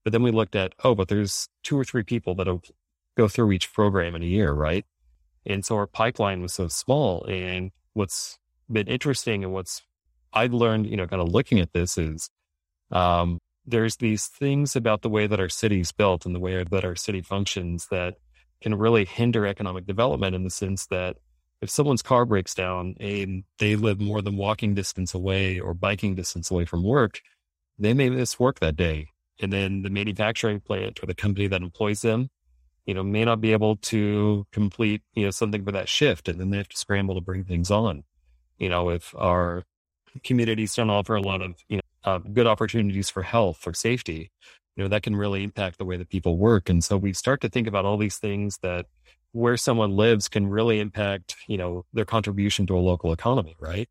But 0.02 0.12
then 0.12 0.22
we 0.22 0.30
looked 0.30 0.56
at, 0.56 0.74
oh, 0.82 0.94
but 0.94 1.08
there's 1.08 1.50
two 1.62 1.78
or 1.78 1.84
three 1.84 2.04
people 2.04 2.34
that 2.36 2.48
go 3.16 3.28
through 3.28 3.52
each 3.52 3.72
program 3.72 4.14
in 4.14 4.22
a 4.22 4.26
year, 4.26 4.52
right? 4.52 4.84
And 5.44 5.64
so 5.64 5.76
our 5.76 5.86
pipeline 5.86 6.42
was 6.42 6.54
so 6.54 6.68
small. 6.68 7.24
And 7.24 7.70
what's 7.94 8.38
been 8.70 8.86
interesting 8.86 9.44
and 9.44 9.52
what's 9.52 9.82
I've 10.32 10.54
learned, 10.54 10.86
you 10.86 10.96
know, 10.96 11.06
kind 11.06 11.20
of 11.20 11.28
looking 11.28 11.60
at 11.60 11.72
this 11.72 11.98
is 11.98 12.30
um, 12.90 13.38
there's 13.66 13.96
these 13.96 14.26
things 14.26 14.74
about 14.74 15.02
the 15.02 15.10
way 15.10 15.26
that 15.26 15.40
our 15.40 15.48
city 15.48 15.80
is 15.80 15.92
built 15.92 16.24
and 16.24 16.34
the 16.34 16.40
way 16.40 16.64
that 16.64 16.84
our 16.84 16.96
city 16.96 17.20
functions 17.20 17.88
that 17.90 18.14
can 18.62 18.74
really 18.74 19.04
hinder 19.04 19.46
economic 19.46 19.86
development 19.86 20.34
in 20.34 20.44
the 20.44 20.50
sense 20.50 20.86
that 20.86 21.16
if 21.60 21.70
someone's 21.70 22.02
car 22.02 22.24
breaks 22.24 22.54
down 22.54 22.96
and 22.98 23.44
they 23.58 23.76
live 23.76 24.00
more 24.00 24.20
than 24.22 24.36
walking 24.36 24.74
distance 24.74 25.14
away 25.14 25.60
or 25.60 25.74
biking 25.74 26.14
distance 26.14 26.50
away 26.50 26.64
from 26.64 26.82
work, 26.82 27.20
they 27.78 27.94
may 27.94 28.10
miss 28.10 28.38
work 28.38 28.60
that 28.60 28.76
day. 28.76 29.08
And 29.40 29.52
then 29.52 29.82
the 29.82 29.90
manufacturing 29.90 30.60
plant 30.60 31.00
or 31.02 31.06
the 31.06 31.14
company 31.14 31.46
that 31.48 31.62
employs 31.62 32.02
them, 32.02 32.28
you 32.86 32.94
know, 32.94 33.02
may 33.02 33.24
not 33.24 33.40
be 33.40 33.52
able 33.52 33.76
to 33.76 34.46
complete, 34.52 35.02
you 35.14 35.24
know, 35.24 35.30
something 35.30 35.64
for 35.64 35.72
that 35.72 35.88
shift. 35.88 36.28
And 36.28 36.40
then 36.40 36.50
they 36.50 36.56
have 36.56 36.68
to 36.68 36.76
scramble 36.76 37.14
to 37.14 37.20
bring 37.20 37.44
things 37.44 37.70
on. 37.70 38.04
You 38.58 38.68
know, 38.68 38.90
if 38.90 39.14
our 39.16 39.64
communities 40.24 40.74
don't 40.74 40.90
offer 40.90 41.14
a 41.14 41.22
lot 41.22 41.42
of, 41.42 41.54
you 41.68 41.76
know, 41.76 41.82
uh, 42.04 42.18
good 42.18 42.46
opportunities 42.46 43.08
for 43.10 43.22
health 43.22 43.66
or 43.66 43.74
safety, 43.74 44.30
you 44.76 44.82
know, 44.82 44.88
that 44.88 45.02
can 45.02 45.14
really 45.14 45.44
impact 45.44 45.78
the 45.78 45.84
way 45.84 45.96
that 45.96 46.08
people 46.08 46.36
work. 46.36 46.68
And 46.68 46.82
so 46.82 46.96
we 46.96 47.12
start 47.12 47.40
to 47.42 47.48
think 47.48 47.66
about 47.66 47.84
all 47.84 47.96
these 47.96 48.18
things 48.18 48.58
that 48.62 48.86
where 49.32 49.56
someone 49.56 49.96
lives 49.96 50.28
can 50.28 50.46
really 50.46 50.80
impact, 50.80 51.36
you 51.46 51.56
know, 51.56 51.84
their 51.92 52.04
contribution 52.04 52.66
to 52.66 52.76
a 52.76 52.80
local 52.80 53.12
economy, 53.12 53.56
right? 53.60 53.88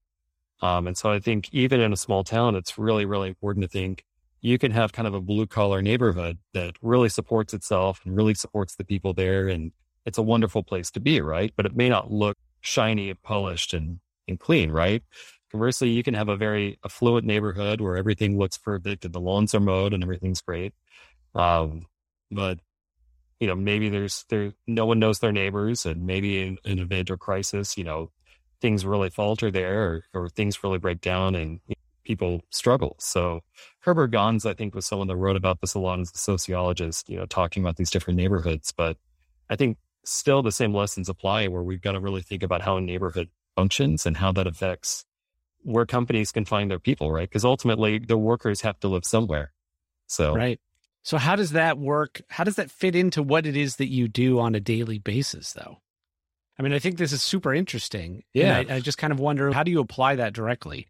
Um, 0.61 0.87
and 0.87 0.97
so 0.97 1.11
I 1.11 1.19
think 1.19 1.49
even 1.51 1.79
in 1.79 1.91
a 1.91 1.97
small 1.97 2.23
town, 2.23 2.55
it's 2.55 2.77
really, 2.77 3.05
really 3.05 3.29
important 3.29 3.63
to 3.63 3.69
think 3.69 4.03
you 4.41 4.57
can 4.57 4.71
have 4.71 4.91
kind 4.91 5.07
of 5.07 5.13
a 5.13 5.21
blue 5.21 5.45
collar 5.45 5.81
neighborhood 5.81 6.39
that 6.53 6.75
really 6.81 7.09
supports 7.09 7.53
itself 7.53 8.01
and 8.05 8.15
really 8.15 8.33
supports 8.33 8.75
the 8.75 8.83
people 8.83 9.13
there. 9.13 9.47
And 9.47 9.71
it's 10.05 10.17
a 10.17 10.23
wonderful 10.23 10.63
place 10.63 10.89
to 10.91 10.99
be, 10.99 11.21
right? 11.21 11.53
But 11.55 11.65
it 11.65 11.75
may 11.75 11.89
not 11.89 12.11
look 12.11 12.37
shiny 12.61 13.09
and 13.09 13.21
polished 13.21 13.73
and, 13.73 13.99
and 14.27 14.39
clean, 14.39 14.71
right? 14.71 15.03
Conversely, 15.51 15.89
you 15.89 16.01
can 16.01 16.13
have 16.13 16.29
a 16.29 16.37
very 16.37 16.79
affluent 16.83 17.25
neighborhood 17.25 17.81
where 17.81 17.97
everything 17.97 18.37
looks 18.37 18.57
perfect 18.57 19.05
and 19.05 19.13
the 19.13 19.19
lawns 19.19 19.53
are 19.53 19.59
mowed 19.59 19.93
and 19.93 20.01
everything's 20.03 20.41
great. 20.41 20.73
Um, 21.35 21.85
but 22.31 22.59
you 23.41 23.47
know, 23.47 23.55
maybe 23.55 23.89
there's 23.89 24.23
there 24.29 24.53
no 24.67 24.85
one 24.85 24.99
knows 24.99 25.19
their 25.19 25.31
neighbors, 25.31 25.85
and 25.85 26.05
maybe 26.05 26.39
in, 26.39 26.57
an 26.63 26.77
event 26.77 27.09
or 27.09 27.17
crisis, 27.17 27.75
you 27.75 27.83
know, 27.83 28.11
things 28.61 28.85
really 28.85 29.09
falter 29.09 29.49
there, 29.49 29.83
or, 29.83 30.03
or 30.13 30.29
things 30.29 30.63
really 30.63 30.77
break 30.77 31.01
down, 31.01 31.33
and 31.33 31.59
you 31.67 31.75
people 32.03 32.41
struggle. 32.49 32.95
So 32.99 33.41
Herbert 33.79 34.07
Gans, 34.07 34.45
I 34.45 34.53
think, 34.53 34.75
was 34.75 34.85
someone 34.85 35.07
that 35.07 35.15
wrote 35.15 35.35
about 35.35 35.61
this 35.61 35.73
a 35.73 35.79
lot 35.79 35.99
as 35.99 36.11
a 36.13 36.17
sociologist, 36.17 37.09
you 37.09 37.17
know, 37.17 37.25
talking 37.25 37.63
about 37.63 37.77
these 37.77 37.91
different 37.91 38.17
neighborhoods. 38.17 38.71
But 38.71 38.97
I 39.49 39.55
think 39.55 39.77
still 40.03 40.41
the 40.41 40.51
same 40.51 40.73
lessons 40.73 41.09
apply, 41.09 41.47
where 41.47 41.63
we've 41.63 41.81
got 41.81 41.93
to 41.93 41.99
really 41.99 42.21
think 42.21 42.43
about 42.43 42.61
how 42.61 42.77
a 42.77 42.81
neighborhood 42.81 43.29
functions 43.55 44.05
and 44.05 44.17
how 44.17 44.31
that 44.31 44.47
affects 44.47 45.05
where 45.63 45.85
companies 45.85 46.31
can 46.31 46.45
find 46.45 46.71
their 46.71 46.79
people, 46.79 47.11
right? 47.11 47.29
Because 47.29 47.45
ultimately 47.45 47.99
the 47.99 48.17
workers 48.17 48.61
have 48.61 48.79
to 48.79 48.87
live 48.87 49.05
somewhere. 49.05 49.51
So, 50.07 50.35
right. 50.35 50.59
So, 51.03 51.17
how 51.17 51.35
does 51.35 51.51
that 51.51 51.77
work? 51.77 52.21
How 52.29 52.43
does 52.43 52.55
that 52.55 52.71
fit 52.71 52.95
into 52.95 53.23
what 53.23 53.45
it 53.45 53.55
is 53.55 53.77
that 53.77 53.89
you 53.89 54.07
do 54.07 54.39
on 54.39 54.55
a 54.55 54.59
daily 54.59 54.99
basis, 54.99 55.53
though? 55.53 55.77
I 56.59 56.63
mean, 56.63 56.73
I 56.73 56.79
think 56.79 56.97
this 56.97 57.11
is 57.11 57.23
super 57.23 57.53
interesting. 57.53 58.23
Yeah. 58.33 58.63
I, 58.69 58.75
I 58.75 58.79
just 58.81 58.97
kind 58.97 59.11
of 59.11 59.19
wonder 59.19 59.51
how 59.51 59.63
do 59.63 59.71
you 59.71 59.79
apply 59.79 60.17
that 60.17 60.33
directly? 60.33 60.87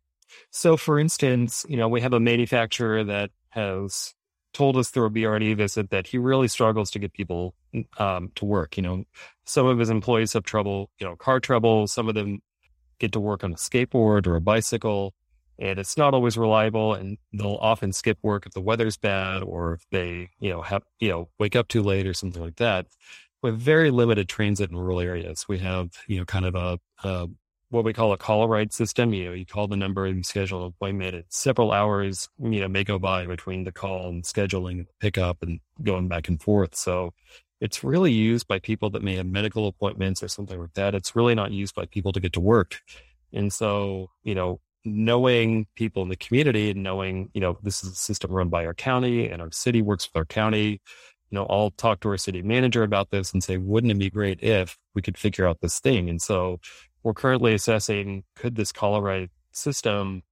So, 0.51 0.77
for 0.77 0.99
instance, 0.99 1.65
you 1.67 1.77
know, 1.77 1.87
we 1.87 2.01
have 2.01 2.13
a 2.13 2.19
manufacturer 2.19 3.03
that 3.03 3.31
has 3.49 4.13
told 4.53 4.77
us 4.77 4.89
through 4.89 5.05
a 5.05 5.09
BR&E 5.09 5.53
visit 5.53 5.89
that 5.91 6.07
he 6.07 6.17
really 6.17 6.47
struggles 6.47 6.91
to 6.91 6.99
get 6.99 7.13
people 7.13 7.53
um, 7.97 8.31
to 8.35 8.45
work. 8.45 8.77
You 8.77 8.83
know, 8.83 9.03
some 9.45 9.65
of 9.65 9.79
his 9.79 9.89
employees 9.89 10.33
have 10.33 10.43
trouble, 10.43 10.89
you 10.99 11.07
know, 11.07 11.15
car 11.15 11.39
trouble. 11.39 11.87
Some 11.87 12.09
of 12.09 12.15
them 12.15 12.41
get 12.99 13.13
to 13.13 13.19
work 13.19 13.43
on 13.43 13.53
a 13.53 13.55
skateboard 13.55 14.27
or 14.27 14.35
a 14.35 14.41
bicycle 14.41 15.13
and 15.57 15.79
it's 15.79 15.97
not 15.97 16.13
always 16.13 16.37
reliable 16.37 16.93
and 16.93 17.17
they'll 17.33 17.57
often 17.61 17.91
skip 17.91 18.17
work 18.21 18.45
if 18.45 18.53
the 18.53 18.61
weather's 18.61 18.95
bad 18.95 19.41
or 19.41 19.73
if 19.73 19.85
they 19.91 20.29
you 20.39 20.51
know 20.51 20.61
have 20.61 20.83
you 20.99 21.09
know 21.09 21.27
wake 21.39 21.55
up 21.55 21.67
too 21.67 21.81
late 21.81 22.05
or 22.05 22.13
something 22.13 22.41
like 22.41 22.57
that 22.57 22.85
with 23.41 23.59
very 23.59 23.91
limited 23.91 24.29
transit 24.29 24.69
in 24.69 24.77
rural 24.77 24.99
areas. 24.99 25.47
We 25.47 25.59
have, 25.59 25.91
you 26.07 26.19
know, 26.19 26.25
kind 26.25 26.45
of 26.45 26.55
a, 26.55 26.79
a 27.03 27.27
what 27.71 27.85
we 27.85 27.93
call 27.93 28.13
a 28.13 28.17
call 28.17 28.47
ride 28.47 28.71
system. 28.71 29.13
You 29.13 29.25
know, 29.25 29.31
you 29.31 29.45
call 29.45 29.67
the 29.67 29.77
number 29.77 30.05
and 30.05 30.25
schedule 30.25 30.61
an 30.61 30.67
appointment. 30.67 31.15
It's 31.15 31.37
several 31.37 31.71
hours, 31.71 32.29
you 32.37 32.59
know, 32.59 32.67
may 32.67 32.83
go 32.83 32.99
by 32.99 33.25
between 33.25 33.63
the 33.63 33.71
call 33.71 34.09
and 34.09 34.23
scheduling 34.23 34.79
and 34.79 34.87
pickup 34.99 35.41
and 35.41 35.59
going 35.81 36.07
back 36.07 36.27
and 36.27 36.41
forth. 36.41 36.75
So 36.75 37.13
it's 37.61 37.83
really 37.83 38.11
used 38.11 38.47
by 38.47 38.59
people 38.59 38.89
that 38.91 39.03
may 39.03 39.15
have 39.15 39.25
medical 39.25 39.67
appointments 39.67 40.21
or 40.21 40.27
something 40.27 40.59
like 40.59 40.73
that. 40.73 40.93
It's 40.93 41.15
really 41.15 41.33
not 41.33 41.51
used 41.51 41.73
by 41.73 41.85
people 41.85 42.11
to 42.11 42.19
get 42.19 42.33
to 42.33 42.41
work. 42.41 42.81
And 43.31 43.53
so, 43.53 44.09
you 44.23 44.35
know, 44.35 44.59
knowing 44.83 45.67
people 45.75 46.03
in 46.03 46.09
the 46.09 46.17
community 46.17 46.71
and 46.71 46.83
knowing, 46.83 47.29
you 47.33 47.39
know, 47.39 47.57
this 47.63 47.83
is 47.83 47.93
a 47.93 47.95
system 47.95 48.31
run 48.31 48.49
by 48.49 48.65
our 48.65 48.73
county 48.73 49.29
and 49.29 49.41
our 49.41 49.51
city 49.51 49.81
works 49.81 50.09
with 50.11 50.19
our 50.19 50.25
county, 50.25 50.81
you 51.29 51.37
know, 51.37 51.45
I'll 51.49 51.71
talk 51.71 52.01
to 52.01 52.09
our 52.09 52.17
city 52.17 52.41
manager 52.41 52.83
about 52.83 53.11
this 53.11 53.31
and 53.31 53.41
say, 53.41 53.55
wouldn't 53.55 53.91
it 53.91 53.99
be 53.99 54.09
great 54.09 54.43
if 54.43 54.77
we 54.93 55.01
could 55.01 55.17
figure 55.17 55.47
out 55.47 55.61
this 55.61 55.79
thing? 55.79 56.09
And 56.09 56.21
so 56.21 56.59
we're 57.03 57.13
currently 57.13 57.53
assessing 57.53 58.23
could 58.35 58.55
this 58.55 58.71
call 58.71 59.27
system 59.51 60.23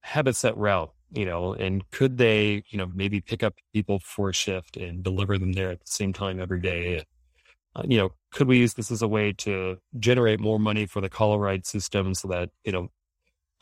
have 0.00 0.26
a 0.26 0.32
set 0.32 0.56
route, 0.56 0.92
you 1.12 1.24
know, 1.24 1.52
and 1.52 1.88
could 1.90 2.18
they, 2.18 2.62
you 2.68 2.78
know, 2.78 2.90
maybe 2.94 3.20
pick 3.20 3.42
up 3.42 3.54
people 3.72 3.98
for 3.98 4.30
a 4.30 4.34
shift 4.34 4.76
and 4.76 5.02
deliver 5.02 5.38
them 5.38 5.52
there 5.52 5.70
at 5.70 5.80
the 5.80 5.86
same 5.90 6.12
time 6.12 6.40
every 6.40 6.60
day? 6.60 7.04
Uh, 7.74 7.82
you 7.86 7.98
know, 7.98 8.12
could 8.30 8.46
we 8.46 8.58
use 8.58 8.74
this 8.74 8.90
as 8.90 9.02
a 9.02 9.08
way 9.08 9.32
to 9.32 9.78
generate 9.98 10.40
more 10.40 10.58
money 10.58 10.86
for 10.86 11.00
the 11.00 11.10
call 11.10 11.58
system 11.62 12.14
so 12.14 12.28
that, 12.28 12.50
you 12.64 12.72
know, 12.72 12.88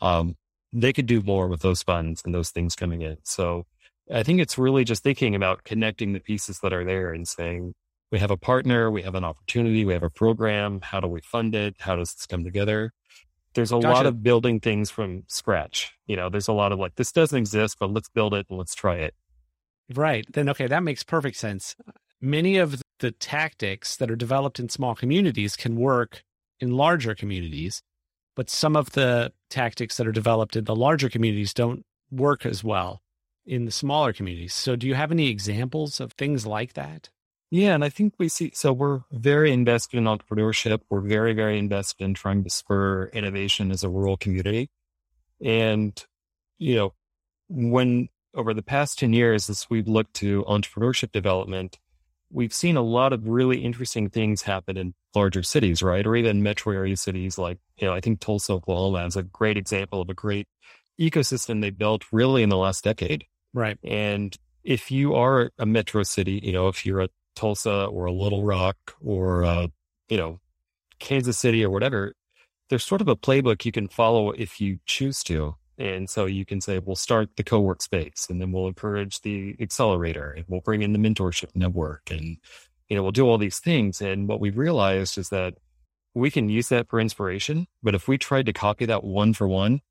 um, 0.01 0.35
they 0.71 0.93
could 0.93 1.05
do 1.05 1.21
more 1.21 1.47
with 1.47 1.61
those 1.61 1.83
funds 1.83 2.21
and 2.25 2.33
those 2.33 2.49
things 2.49 2.75
coming 2.75 3.01
in. 3.01 3.17
So 3.23 3.65
I 4.13 4.23
think 4.23 4.39
it's 4.39 4.57
really 4.57 4.83
just 4.83 5.03
thinking 5.03 5.35
about 5.35 5.63
connecting 5.63 6.13
the 6.13 6.19
pieces 6.19 6.59
that 6.59 6.73
are 6.73 6.85
there 6.85 7.11
and 7.11 7.27
saying, 7.27 7.73
we 8.15 8.19
have 8.19 8.31
a 8.31 8.37
partner, 8.37 8.89
we 8.89 9.01
have 9.01 9.13
an 9.13 9.25
opportunity, 9.25 9.83
we 9.83 9.91
have 9.91 10.01
a 10.01 10.09
program. 10.09 10.79
How 10.79 11.01
do 11.01 11.07
we 11.07 11.19
fund 11.19 11.53
it? 11.53 11.75
How 11.79 11.97
does 11.97 12.13
this 12.13 12.25
come 12.25 12.45
together? 12.45 12.93
There's 13.55 13.73
a 13.73 13.75
gotcha. 13.75 13.89
lot 13.89 14.05
of 14.05 14.23
building 14.23 14.61
things 14.61 14.89
from 14.89 15.23
scratch. 15.27 15.93
You 16.07 16.15
know, 16.15 16.29
there's 16.29 16.47
a 16.47 16.53
lot 16.53 16.71
of 16.71 16.79
like, 16.79 16.95
this 16.95 17.11
doesn't 17.11 17.37
exist, 17.37 17.75
but 17.77 17.91
let's 17.91 18.07
build 18.07 18.33
it 18.33 18.45
and 18.49 18.57
let's 18.57 18.73
try 18.73 18.95
it. 18.95 19.15
Right. 19.93 20.25
Then, 20.31 20.47
okay, 20.47 20.65
that 20.65 20.81
makes 20.81 21.03
perfect 21.03 21.35
sense. 21.35 21.75
Many 22.21 22.55
of 22.55 22.81
the 22.99 23.11
tactics 23.11 23.97
that 23.97 24.09
are 24.09 24.15
developed 24.15 24.61
in 24.61 24.69
small 24.69 24.95
communities 24.95 25.57
can 25.57 25.75
work 25.75 26.23
in 26.61 26.71
larger 26.71 27.15
communities, 27.15 27.81
but 28.33 28.49
some 28.49 28.77
of 28.77 28.91
the 28.91 29.33
tactics 29.49 29.97
that 29.97 30.07
are 30.07 30.13
developed 30.13 30.55
in 30.55 30.63
the 30.63 30.75
larger 30.75 31.09
communities 31.09 31.53
don't 31.53 31.83
work 32.09 32.45
as 32.45 32.63
well 32.63 33.01
in 33.45 33.65
the 33.65 33.71
smaller 33.71 34.13
communities. 34.13 34.53
So, 34.53 34.77
do 34.77 34.87
you 34.87 34.95
have 34.95 35.11
any 35.11 35.27
examples 35.27 35.99
of 35.99 36.13
things 36.13 36.45
like 36.47 36.75
that? 36.75 37.09
Yeah, 37.51 37.75
and 37.75 37.83
I 37.83 37.89
think 37.89 38.15
we 38.17 38.27
see 38.27 38.51
so 38.53 38.73
we're 38.73 39.01
very 39.11 39.51
invested 39.51 39.97
in 39.97 40.05
entrepreneurship. 40.05 40.81
We're 40.89 41.01
very, 41.01 41.33
very 41.33 41.59
invested 41.59 42.03
in 42.03 42.13
trying 42.13 42.43
to 42.43 42.49
spur 42.49 43.05
innovation 43.07 43.71
as 43.71 43.83
a 43.83 43.89
rural 43.89 44.17
community. 44.17 44.69
And, 45.43 46.03
you 46.57 46.75
know, 46.75 46.93
when 47.47 48.09
over 48.33 48.53
the 48.53 48.63
past 48.63 48.99
10 48.99 49.13
years, 49.13 49.49
as 49.49 49.67
we've 49.69 49.87
looked 49.87 50.15
to 50.15 50.43
entrepreneurship 50.43 51.11
development, 51.11 51.77
we've 52.31 52.53
seen 52.53 52.75
a 52.75 52.81
lot 52.81 53.13
of 53.13 53.27
really 53.27 53.63
interesting 53.63 54.09
things 54.09 54.41
happen 54.41 54.75
in 54.77 54.93
larger 55.15 55.43
cities, 55.43 55.81
right? 55.81 56.05
Or 56.05 56.15
even 56.15 56.43
metro 56.43 56.73
area 56.73 56.97
cities 56.97 57.37
like, 57.37 57.59
you 57.77 57.87
know, 57.87 57.93
I 57.93 58.01
think 58.01 58.19
Tulsa, 58.19 58.53
Oklahoma 58.53 59.05
is 59.05 59.15
a 59.15 59.23
great 59.23 59.57
example 59.57 60.01
of 60.01 60.09
a 60.09 60.13
great 60.13 60.47
ecosystem 60.99 61.61
they 61.61 61.69
built 61.69 62.03
really 62.11 62.43
in 62.43 62.49
the 62.49 62.57
last 62.57 62.83
decade. 62.83 63.25
Right. 63.53 63.77
And 63.83 64.35
if 64.63 64.91
you 64.91 65.15
are 65.15 65.51
a 65.57 65.65
metro 65.65 66.03
city, 66.03 66.41
you 66.43 66.51
know, 66.51 66.67
if 66.67 66.85
you're 66.85 67.01
a 67.01 67.09
Tulsa 67.35 67.85
or 67.85 68.05
a 68.05 68.11
Little 68.11 68.43
Rock 68.43 68.77
or, 69.03 69.43
uh, 69.43 69.67
you 70.09 70.17
know, 70.17 70.39
Kansas 70.99 71.37
City 71.37 71.63
or 71.63 71.69
whatever, 71.69 72.13
there's 72.69 72.83
sort 72.83 73.01
of 73.01 73.07
a 73.07 73.15
playbook 73.15 73.65
you 73.65 73.71
can 73.71 73.87
follow 73.87 74.31
if 74.31 74.59
you 74.59 74.79
choose 74.85 75.23
to. 75.23 75.55
And 75.77 76.09
so 76.09 76.25
you 76.25 76.45
can 76.45 76.61
say, 76.61 76.79
we'll 76.79 76.95
start 76.95 77.35
the 77.35 77.43
co-work 77.43 77.81
space 77.81 78.27
and 78.29 78.39
then 78.39 78.51
we'll 78.51 78.67
encourage 78.67 79.21
the 79.21 79.55
accelerator 79.59 80.31
and 80.31 80.45
we'll 80.47 80.61
bring 80.61 80.81
in 80.81 80.93
the 80.93 80.99
mentorship 80.99 81.49
network 81.53 82.09
and, 82.09 82.37
you 82.87 82.95
know, 82.95 83.03
we'll 83.03 83.11
do 83.11 83.27
all 83.27 83.37
these 83.37 83.59
things. 83.59 84.01
And 84.01 84.27
what 84.27 84.39
we've 84.39 84.57
realized 84.57 85.17
is 85.17 85.29
that 85.29 85.55
we 86.13 86.31
can 86.31 86.47
use 86.47 86.69
that 86.69 86.87
for 86.87 86.99
inspiration, 86.99 87.67
but 87.83 87.93
if 87.93 88.07
we 88.07 88.17
tried 88.17 88.45
to 88.45 88.53
copy 88.53 88.85
that 88.85 89.03
one 89.03 89.33
for 89.33 89.47
one, 89.49 89.81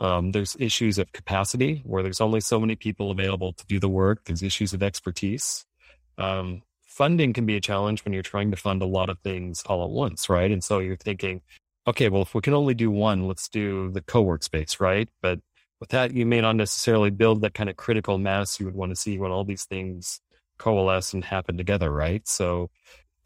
um, 0.00 0.32
there's 0.32 0.56
issues 0.58 0.98
of 0.98 1.12
capacity 1.12 1.82
where 1.84 2.02
there's 2.02 2.20
only 2.20 2.40
so 2.40 2.58
many 2.58 2.74
people 2.74 3.10
available 3.10 3.52
to 3.52 3.66
do 3.66 3.78
the 3.78 3.88
work. 3.88 4.24
There's 4.24 4.42
issues 4.42 4.72
of 4.72 4.82
expertise. 4.82 5.66
Um, 6.18 6.62
funding 6.94 7.32
can 7.32 7.44
be 7.44 7.56
a 7.56 7.60
challenge 7.60 8.04
when 8.04 8.14
you're 8.14 8.22
trying 8.22 8.52
to 8.52 8.56
fund 8.56 8.80
a 8.80 8.86
lot 8.86 9.10
of 9.10 9.18
things 9.18 9.64
all 9.66 9.82
at 9.82 9.90
once, 9.90 10.28
right? 10.28 10.50
And 10.52 10.62
so 10.62 10.78
you're 10.78 10.96
thinking, 10.96 11.42
okay, 11.88 12.08
well, 12.08 12.22
if 12.22 12.34
we 12.34 12.40
can 12.40 12.54
only 12.54 12.74
do 12.74 12.88
one, 12.88 13.26
let's 13.26 13.48
do 13.48 13.90
the 13.90 14.00
co-work 14.00 14.44
space, 14.44 14.78
right? 14.78 15.08
But 15.20 15.40
with 15.80 15.88
that, 15.90 16.14
you 16.14 16.24
may 16.24 16.40
not 16.40 16.54
necessarily 16.54 17.10
build 17.10 17.40
that 17.40 17.52
kind 17.52 17.68
of 17.68 17.76
critical 17.76 18.16
mass 18.18 18.60
you 18.60 18.66
would 18.66 18.76
want 18.76 18.90
to 18.90 18.96
see 18.96 19.18
when 19.18 19.32
all 19.32 19.44
these 19.44 19.64
things 19.64 20.20
coalesce 20.58 21.12
and 21.12 21.24
happen 21.24 21.56
together, 21.56 21.90
right? 21.90 22.26
So 22.28 22.70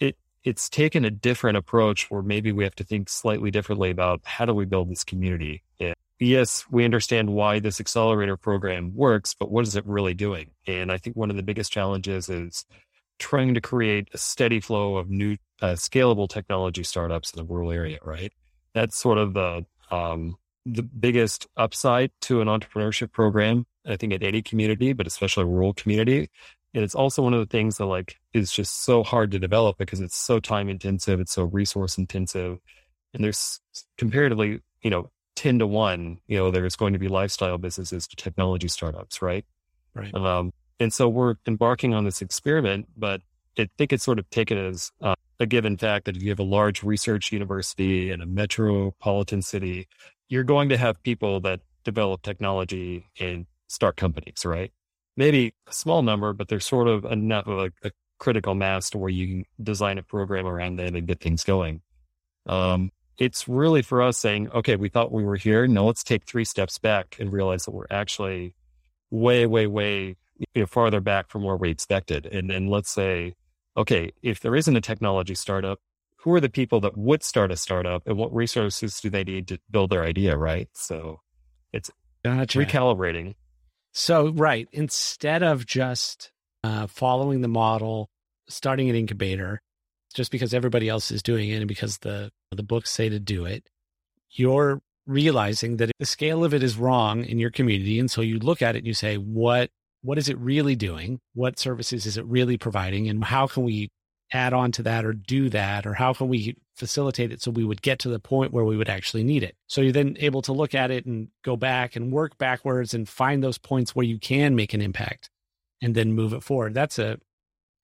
it 0.01 0.17
it's 0.45 0.71
taken 0.71 1.05
a 1.05 1.11
different 1.11 1.59
approach 1.59 2.11
where 2.11 2.23
maybe 2.23 2.53
we 2.53 2.65
have 2.65 2.75
to 2.77 2.85
think 2.85 3.11
slightly 3.11 3.51
differently 3.51 3.91
about 3.91 4.23
how 4.25 4.47
do 4.47 4.55
we 4.55 4.65
build 4.65 4.91
this 4.91 5.05
community. 5.05 5.63
Yes, 6.21 6.65
we 6.69 6.85
understand 6.85 7.31
why 7.31 7.61
this 7.61 7.79
accelerator 7.79 8.37
program 8.37 8.93
works, 8.93 9.37
but 9.39 9.53
what 9.53 9.65
is 9.65 9.77
it 9.77 9.87
really 9.87 10.15
doing? 10.15 10.51
And 10.67 10.91
I 10.91 10.99
think 10.99 11.15
one 11.15 11.31
of 11.31 11.37
the 11.37 11.45
biggest 11.45 11.71
challenges 11.73 12.29
is 12.29 12.65
trying 13.19 13.55
to 13.55 13.61
create 13.61 14.09
a 14.15 14.19
steady 14.19 14.61
flow 14.61 14.97
of 14.97 15.11
new 15.11 15.37
uh, 15.61 15.73
scalable 15.73 16.29
technology 16.29 16.83
startups 16.83 17.33
in 17.33 17.39
the 17.39 17.45
rural 17.45 17.73
area, 17.73 17.99
right? 18.05 18.33
That's 18.75 18.97
sort 18.97 19.19
of 19.19 19.35
the 19.35 19.67
um, 19.91 20.37
the 20.67 20.83
biggest 20.83 21.47
upside 21.57 22.11
to 22.23 22.41
an 22.41 22.49
entrepreneurship 22.49 23.13
program. 23.13 23.67
I 23.87 23.97
think 23.97 24.13
at 24.13 24.23
any 24.23 24.43
community, 24.43 24.93
but 24.93 25.07
especially 25.07 25.45
a 25.45 25.47
rural 25.47 25.73
community. 25.73 26.31
And 26.75 26.85
it's 26.85 26.95
also 26.95 27.23
one 27.23 27.33
of 27.33 27.41
the 27.41 27.47
things 27.47 27.79
that 27.79 27.87
like 27.87 28.17
is 28.35 28.53
just 28.53 28.85
so 28.85 29.03
hard 29.03 29.31
to 29.31 29.39
develop 29.39 29.79
because 29.79 30.01
it's 30.01 30.17
so 30.17 30.39
time 30.39 30.69
intensive, 30.69 31.19
it's 31.21 31.33
so 31.33 31.45
resource 31.45 31.97
intensive, 31.97 32.59
and 33.15 33.25
there's 33.25 33.61
comparatively, 33.97 34.61
you 34.83 34.91
know, 34.91 35.11
ten 35.35 35.59
to 35.61 35.67
one. 35.67 36.19
You 36.27 36.37
know, 36.37 36.51
there's 36.51 36.77
going 36.77 36.93
to 36.93 36.99
be 36.99 37.09
lifestyle 37.09 37.59
businesses 37.59 38.07
to 38.09 38.17
technology 38.17 38.69
startups, 38.69 39.23
right? 39.23 39.45
Right. 39.95 40.15
Um, 40.15 40.53
and 40.81 40.93
so 40.93 41.09
we're 41.09 41.35
embarking 41.47 41.95
on 41.95 42.05
this 42.05 42.23
experiment, 42.23 42.89
but 42.97 43.21
I 43.59 43.69
think 43.77 43.93
it's 43.93 44.05
sort 44.05 44.19
of 44.19 44.31
taken 44.31 44.59
as 44.59 44.93
uh, 45.03 45.15
a 45.41 45.47
given 45.47 45.77
fact 45.77 46.05
that 46.05 46.17
if 46.17 46.23
you 46.23 46.31
have 46.31 46.39
a 46.39 46.45
large 46.45 46.83
research 46.83 47.33
university 47.33 48.11
in 48.11 48.21
a 48.21 48.27
metropolitan 48.27 49.43
city, 49.43 49.89
you're 50.29 50.45
going 50.45 50.69
to 50.69 50.77
have 50.77 51.03
people 51.03 51.41
that 51.41 51.61
develop 51.85 52.23
technology 52.23 53.07
and 53.19 53.47
start 53.67 53.97
companies, 53.97 54.45
right? 54.45 54.73
Maybe 55.17 55.55
a 55.67 55.73
small 55.73 56.03
number, 56.03 56.33
but 56.33 56.49
there's 56.49 56.67
sort 56.67 56.87
of 56.87 57.05
enough 57.05 57.47
of 57.47 57.59
a, 57.59 57.89
a 57.89 57.91
critical 58.19 58.55
mass 58.55 58.91
to 58.91 58.99
where 58.99 59.11
you 59.11 59.27
can 59.27 59.45
design 59.63 59.99
a 59.99 60.03
program 60.03 60.47
around 60.47 60.77
them 60.77 60.95
and 60.95 61.07
get 61.07 61.21
things 61.21 61.45
going. 61.45 61.81
Um, 62.47 62.91
it's 63.19 63.49
really 63.49 63.83
for 63.83 64.01
us 64.01 64.17
saying, 64.17 64.51
okay, 64.51 64.77
we 64.77 64.89
thought 64.89 65.11
we 65.11 65.25
were 65.25 65.37
here. 65.37 65.67
Now 65.67 65.85
let's 65.85 66.05
take 66.05 66.25
three 66.25 66.45
steps 66.45 66.79
back 66.79 67.17
and 67.19 67.33
realize 67.33 67.65
that 67.65 67.73
we're 67.73 67.87
actually 67.91 68.55
way, 69.11 69.47
way, 69.47 69.67
way 69.67 70.17
you 70.39 70.63
know, 70.63 70.67
farther 70.67 71.01
back 71.01 71.29
from 71.29 71.43
where 71.43 71.57
we 71.57 71.71
expected. 71.71 72.27
And 72.27 72.51
then 72.51 72.69
let's 72.69 72.91
say, 72.91 73.35
okay, 73.77 74.11
if 74.23 74.41
there 74.41 74.57
isn't 74.57 74.77
a 74.77 74.81
technology 74.81 75.35
startup, 75.35 75.81
who 76.23 76.35
are 76.35 76.41
the 76.41 76.49
people 76.49 76.81
that 76.81 76.97
would 76.97 77.23
start 77.23 77.53
a 77.53 77.57
startup 77.57 78.07
and 78.07 78.17
what 78.17 78.35
resources 78.35 79.01
do 79.01 79.09
they 79.09 79.25
need 79.25 79.47
to 79.49 79.59
build 79.71 79.91
their 79.91 80.03
idea, 80.03 80.37
right? 80.37 80.69
So 80.75 81.21
it's 81.73 81.91
gotcha. 82.25 82.59
recalibrating. 82.59 83.35
So, 83.93 84.31
right, 84.33 84.69
instead 84.73 85.43
of 85.43 85.65
just 85.65 86.31
uh, 86.65 86.87
following 86.87 87.41
the 87.41 87.49
model, 87.49 88.11
starting 88.49 88.91
an 88.91 88.97
incubator, 88.97 89.63
just 90.15 90.31
because 90.31 90.55
everybody 90.55 90.89
else 90.89 91.11
is 91.11 91.23
doing 91.23 91.51
it 91.51 91.57
and 91.57 91.69
because 91.69 91.99
the 91.99 92.31
the 92.51 92.63
books 92.63 92.91
say 92.91 93.09
to 93.09 93.21
do 93.21 93.45
it, 93.45 93.69
you're 94.31 94.81
realizing 95.07 95.77
that 95.77 95.91
the 95.99 96.07
scale 96.07 96.45
of 96.45 96.53
it 96.53 96.63
is 96.63 96.77
wrong 96.77 97.25
in 97.25 97.39
your 97.39 97.51
community, 97.51 97.99
and 97.99 98.11
so 98.11 98.21
you 98.21 98.39
look 98.39 98.63
at 98.63 98.75
it 98.75 98.79
and 98.79 98.87
you 98.87 98.95
say, 98.95 99.17
what 99.17 99.71
what 100.03 100.19
is 100.19 100.29
it 100.29 100.39
really 100.39 100.77
doing? 100.77 101.21
What 101.35 101.59
services 101.59 102.07
is 102.07 102.17
it 102.17 102.25
really 102.25 102.57
providing? 102.57 103.09
And 103.09 103.25
how 103.25 103.47
can 103.47 103.65
we 103.65 103.91
add 104.33 104.53
on 104.53 104.73
to 104.73 104.83
that 104.83 105.05
or 105.05 105.13
do 105.13 105.49
that? 105.51 105.87
Or 105.87 105.95
how 105.95 106.13
can 106.13 106.29
we 106.29 106.57
facilitate 106.77 107.33
it 107.33 107.43
so 107.43 107.51
we 107.51 107.65
would 107.65 107.83
get 107.83 107.99
to 108.01 108.09
the 108.09 108.21
point 108.21 108.53
where 108.53 108.65
we 108.65 108.77
would 108.77 108.89
actually 108.89 109.25
need 109.25 109.43
it? 109.43 109.57
So 109.67 109.81
you're 109.81 109.93
then 109.93 110.17
able 110.21 110.43
to 110.43 110.53
look 110.53 110.75
at 110.75 110.91
it 110.91 111.07
and 111.07 111.29
go 111.45 111.57
back 111.57 111.97
and 111.97 112.13
work 112.13 112.39
backwards 112.39 112.95
and 112.95 113.09
find 113.09 113.43
those 113.43 113.59
points 113.59 113.95
where 113.95 114.07
you 114.07 114.19
can 114.19 114.55
make 114.55 114.75
an 114.75 114.81
impact 114.83 115.31
and 115.81 115.95
then 115.95 116.13
move 116.13 116.33
it 116.33 116.43
forward. 116.43 116.75
That's 116.75 116.99
a 116.99 117.19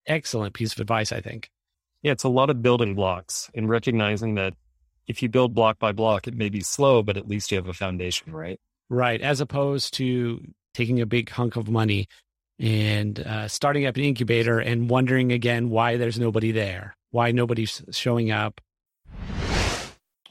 excellent 0.07 0.55
piece 0.55 0.73
of 0.73 0.81
advice, 0.81 1.13
I 1.13 1.21
think. 1.21 1.51
Yeah, 2.03 2.13
it's 2.13 2.25
a 2.25 2.29
lot 2.29 2.51
of 2.51 2.63
building 2.63 2.95
blocks 2.95 3.51
and 3.55 3.69
recognizing 3.69 4.35
that 4.35 4.55
if 5.07 5.23
you 5.23 5.29
build 5.29 5.55
block 5.55 5.79
by 5.79 5.93
block, 5.93 6.29
it 6.29 6.35
may 6.35 6.49
be 6.49 6.61
slow, 6.61 7.03
but 7.03 7.17
at 7.17 7.29
least 7.29 7.51
you 7.51 7.57
have 7.57 7.69
a 7.69 7.73
foundation, 7.73 8.33
right? 8.33 8.61
Right. 8.89 9.21
As 9.21 9.41
opposed 9.41 9.95
to 9.95 10.41
taking 10.75 11.01
a 11.01 11.07
big 11.07 11.31
hunk 11.31 11.57
of 11.57 11.69
money 11.69 12.07
and 12.59 13.19
uh, 13.21 13.49
starting 13.49 13.87
up 13.87 13.97
an 13.97 14.03
incubator 14.05 14.59
and 14.61 14.91
wondering 14.91 15.33
again 15.33 15.71
why 15.71 15.97
there's 15.97 16.19
nobody 16.19 16.53
there. 16.53 16.97
why 17.11 17.31
nobody's 17.33 17.83
showing 17.91 18.31
up. 18.31 18.61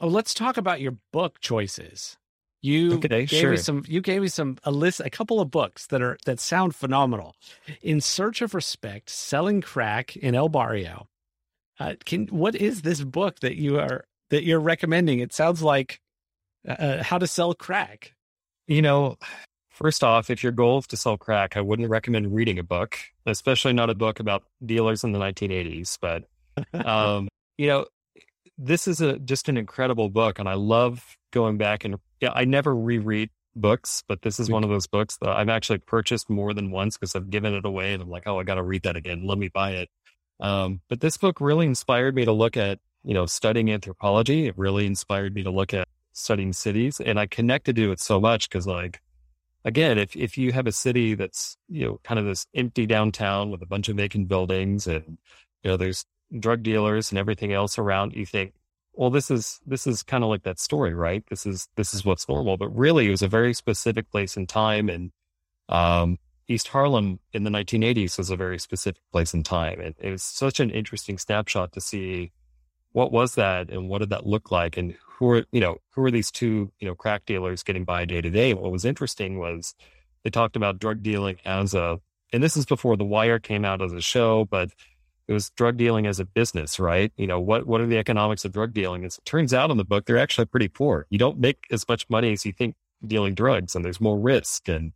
Oh, 0.00 0.08
let's 0.08 0.34
talk 0.34 0.56
about 0.56 0.80
your 0.80 0.96
book 1.12 1.40
choices. 1.40 2.16
You 2.60 2.94
Okay, 2.94 3.26
gave 3.26 3.28
sure. 3.28 3.50
me 3.52 3.56
some. 3.58 3.84
You 3.86 4.00
gave 4.00 4.22
me 4.22 4.28
some 4.28 4.56
a 4.64 4.70
list, 4.70 5.00
a 5.00 5.10
couple 5.10 5.38
of 5.40 5.50
books 5.50 5.86
that 5.88 6.00
are 6.00 6.16
that 6.24 6.40
sound 6.40 6.74
phenomenal. 6.74 7.36
In 7.82 8.00
Search 8.00 8.40
of 8.40 8.54
Respect, 8.54 9.10
Selling 9.10 9.60
Crack 9.60 10.16
in 10.16 10.34
El 10.34 10.48
Barrio. 10.48 11.06
Uh, 11.78 11.94
can 12.06 12.26
what 12.28 12.54
is 12.54 12.80
this 12.82 13.02
book 13.02 13.40
that 13.40 13.56
you 13.56 13.78
are 13.78 14.04
that 14.30 14.44
you're 14.44 14.60
recommending? 14.60 15.18
It 15.20 15.34
sounds 15.34 15.62
like 15.62 16.00
uh, 16.66 17.02
how 17.02 17.18
to 17.18 17.26
sell 17.26 17.52
crack. 17.52 18.14
You 18.66 18.80
know, 18.80 19.18
first 19.74 20.04
off, 20.04 20.30
if 20.30 20.42
your 20.42 20.52
goal 20.52 20.78
is 20.78 20.86
to 20.88 20.96
sell 20.96 21.16
crack, 21.16 21.56
I 21.56 21.60
wouldn't 21.60 21.90
recommend 21.90 22.34
reading 22.34 22.58
a 22.58 22.62
book, 22.62 22.98
especially 23.26 23.72
not 23.72 23.90
a 23.90 23.94
book 23.94 24.20
about 24.20 24.44
dealers 24.64 25.04
in 25.04 25.12
the 25.12 25.18
1980s. 25.18 25.98
But, 26.00 26.24
um, 26.86 27.28
you 27.58 27.66
know, 27.66 27.86
this 28.56 28.86
is 28.86 29.00
a 29.00 29.18
just 29.18 29.48
an 29.48 29.56
incredible 29.56 30.08
book, 30.08 30.38
and 30.38 30.48
I 30.48 30.54
love 30.54 31.16
going 31.32 31.58
back 31.58 31.84
and 31.84 31.96
yeah, 32.20 32.30
I 32.34 32.44
never 32.44 32.74
reread 32.74 33.30
books, 33.56 34.02
but 34.08 34.22
this 34.22 34.40
is 34.40 34.50
one 34.50 34.64
of 34.64 34.70
those 34.70 34.86
books 34.86 35.16
that 35.18 35.30
I've 35.30 35.48
actually 35.48 35.78
purchased 35.78 36.30
more 36.30 36.54
than 36.54 36.70
once 36.70 36.96
because 36.96 37.14
I've 37.14 37.30
given 37.30 37.54
it 37.54 37.64
away, 37.64 37.92
and 37.92 38.02
I'm 38.02 38.10
like, 38.10 38.26
oh, 38.26 38.38
I 38.38 38.44
got 38.44 38.54
to 38.54 38.62
read 38.62 38.82
that 38.84 38.96
again. 38.96 39.26
Let 39.26 39.38
me 39.38 39.48
buy 39.48 39.72
it. 39.72 39.88
Um, 40.40 40.80
but 40.88 41.00
this 41.00 41.16
book 41.16 41.40
really 41.40 41.66
inspired 41.66 42.14
me 42.14 42.24
to 42.24 42.32
look 42.32 42.56
at 42.56 42.78
you 43.04 43.14
know 43.14 43.26
studying 43.26 43.70
anthropology. 43.70 44.46
It 44.46 44.56
really 44.56 44.86
inspired 44.86 45.34
me 45.34 45.42
to 45.42 45.50
look 45.50 45.74
at 45.74 45.88
studying 46.12 46.52
cities, 46.52 47.00
and 47.00 47.18
I 47.18 47.26
connected 47.26 47.76
to 47.76 47.92
it 47.92 48.00
so 48.00 48.20
much 48.20 48.48
because 48.48 48.66
like 48.66 49.00
again, 49.64 49.98
if 49.98 50.16
if 50.16 50.36
you 50.38 50.52
have 50.52 50.66
a 50.66 50.72
city 50.72 51.14
that's 51.14 51.56
you 51.68 51.86
know 51.86 52.00
kind 52.04 52.18
of 52.18 52.26
this 52.26 52.46
empty 52.54 52.86
downtown 52.86 53.50
with 53.50 53.62
a 53.62 53.66
bunch 53.66 53.88
of 53.88 53.96
vacant 53.96 54.28
buildings 54.28 54.86
and 54.86 55.18
you 55.62 55.70
know 55.70 55.76
there's 55.76 56.04
drug 56.38 56.62
dealers 56.62 57.10
and 57.10 57.18
everything 57.18 57.52
else 57.52 57.78
around, 57.78 58.14
you 58.14 58.26
think, 58.26 58.54
well, 58.92 59.10
this 59.10 59.30
is 59.30 59.60
this 59.66 59.86
is 59.86 60.02
kind 60.02 60.24
of 60.24 60.30
like 60.30 60.42
that 60.44 60.58
story, 60.58 60.94
right? 60.94 61.24
This 61.28 61.46
is 61.46 61.68
this 61.76 61.94
is 61.94 62.04
what's 62.04 62.28
normal, 62.28 62.56
but 62.56 62.68
really 62.68 63.08
it 63.08 63.10
was 63.10 63.22
a 63.22 63.28
very 63.28 63.54
specific 63.54 64.10
place 64.10 64.36
and 64.36 64.48
time, 64.48 64.88
and 64.88 65.12
um, 65.68 66.18
East 66.48 66.68
Harlem 66.68 67.20
in 67.32 67.44
the 67.44 67.50
1980s 67.50 68.18
was 68.18 68.30
a 68.30 68.36
very 68.36 68.58
specific 68.58 69.02
place 69.12 69.34
and 69.34 69.44
time, 69.44 69.80
and 69.80 69.94
it 69.98 70.10
was 70.10 70.22
such 70.22 70.60
an 70.60 70.70
interesting 70.70 71.18
snapshot 71.18 71.72
to 71.72 71.80
see 71.80 72.32
what 72.92 73.10
was 73.10 73.34
that 73.34 73.70
and 73.70 73.88
what 73.88 73.98
did 73.98 74.10
that 74.10 74.24
look 74.24 74.52
like? 74.52 74.76
And 74.76 74.96
who 75.14 75.30
are 75.30 75.44
you 75.52 75.60
know 75.60 75.78
who 75.90 76.04
are 76.04 76.10
these 76.10 76.30
two 76.30 76.70
you 76.80 76.88
know 76.88 76.94
crack 76.94 77.24
dealers 77.26 77.62
getting 77.62 77.84
by 77.84 78.04
day 78.04 78.20
to 78.20 78.30
day. 78.30 78.54
What 78.54 78.72
was 78.72 78.84
interesting 78.84 79.38
was 79.38 79.74
they 80.24 80.30
talked 80.30 80.56
about 80.56 80.78
drug 80.78 81.02
dealing 81.02 81.36
as 81.44 81.74
a 81.74 82.00
and 82.32 82.42
this 82.42 82.56
is 82.56 82.66
before 82.66 82.96
the 82.96 83.04
wire 83.04 83.38
came 83.38 83.64
out 83.64 83.82
as 83.82 83.92
a 83.92 84.00
show 84.00 84.44
but 84.44 84.70
it 85.26 85.32
was 85.32 85.50
drug 85.50 85.76
dealing 85.76 86.06
as 86.06 86.20
a 86.20 86.24
business 86.24 86.80
right? 86.80 87.12
You 87.16 87.26
know 87.26 87.40
what 87.40 87.66
what 87.66 87.80
are 87.80 87.86
the 87.86 87.98
economics 87.98 88.44
of 88.44 88.52
drug 88.52 88.74
dealing? 88.74 89.04
As 89.04 89.18
it 89.18 89.24
turns 89.24 89.54
out 89.54 89.70
in 89.70 89.76
the 89.76 89.84
book 89.84 90.06
they're 90.06 90.18
actually 90.18 90.46
pretty 90.46 90.68
poor. 90.68 91.06
You 91.10 91.18
don't 91.18 91.38
make 91.38 91.64
as 91.70 91.88
much 91.88 92.08
money 92.10 92.32
as 92.32 92.44
you 92.44 92.52
think 92.52 92.74
dealing 93.06 93.34
drugs 93.34 93.74
and 93.76 93.84
there's 93.84 94.00
more 94.00 94.18
risk. 94.18 94.68
And 94.68 94.92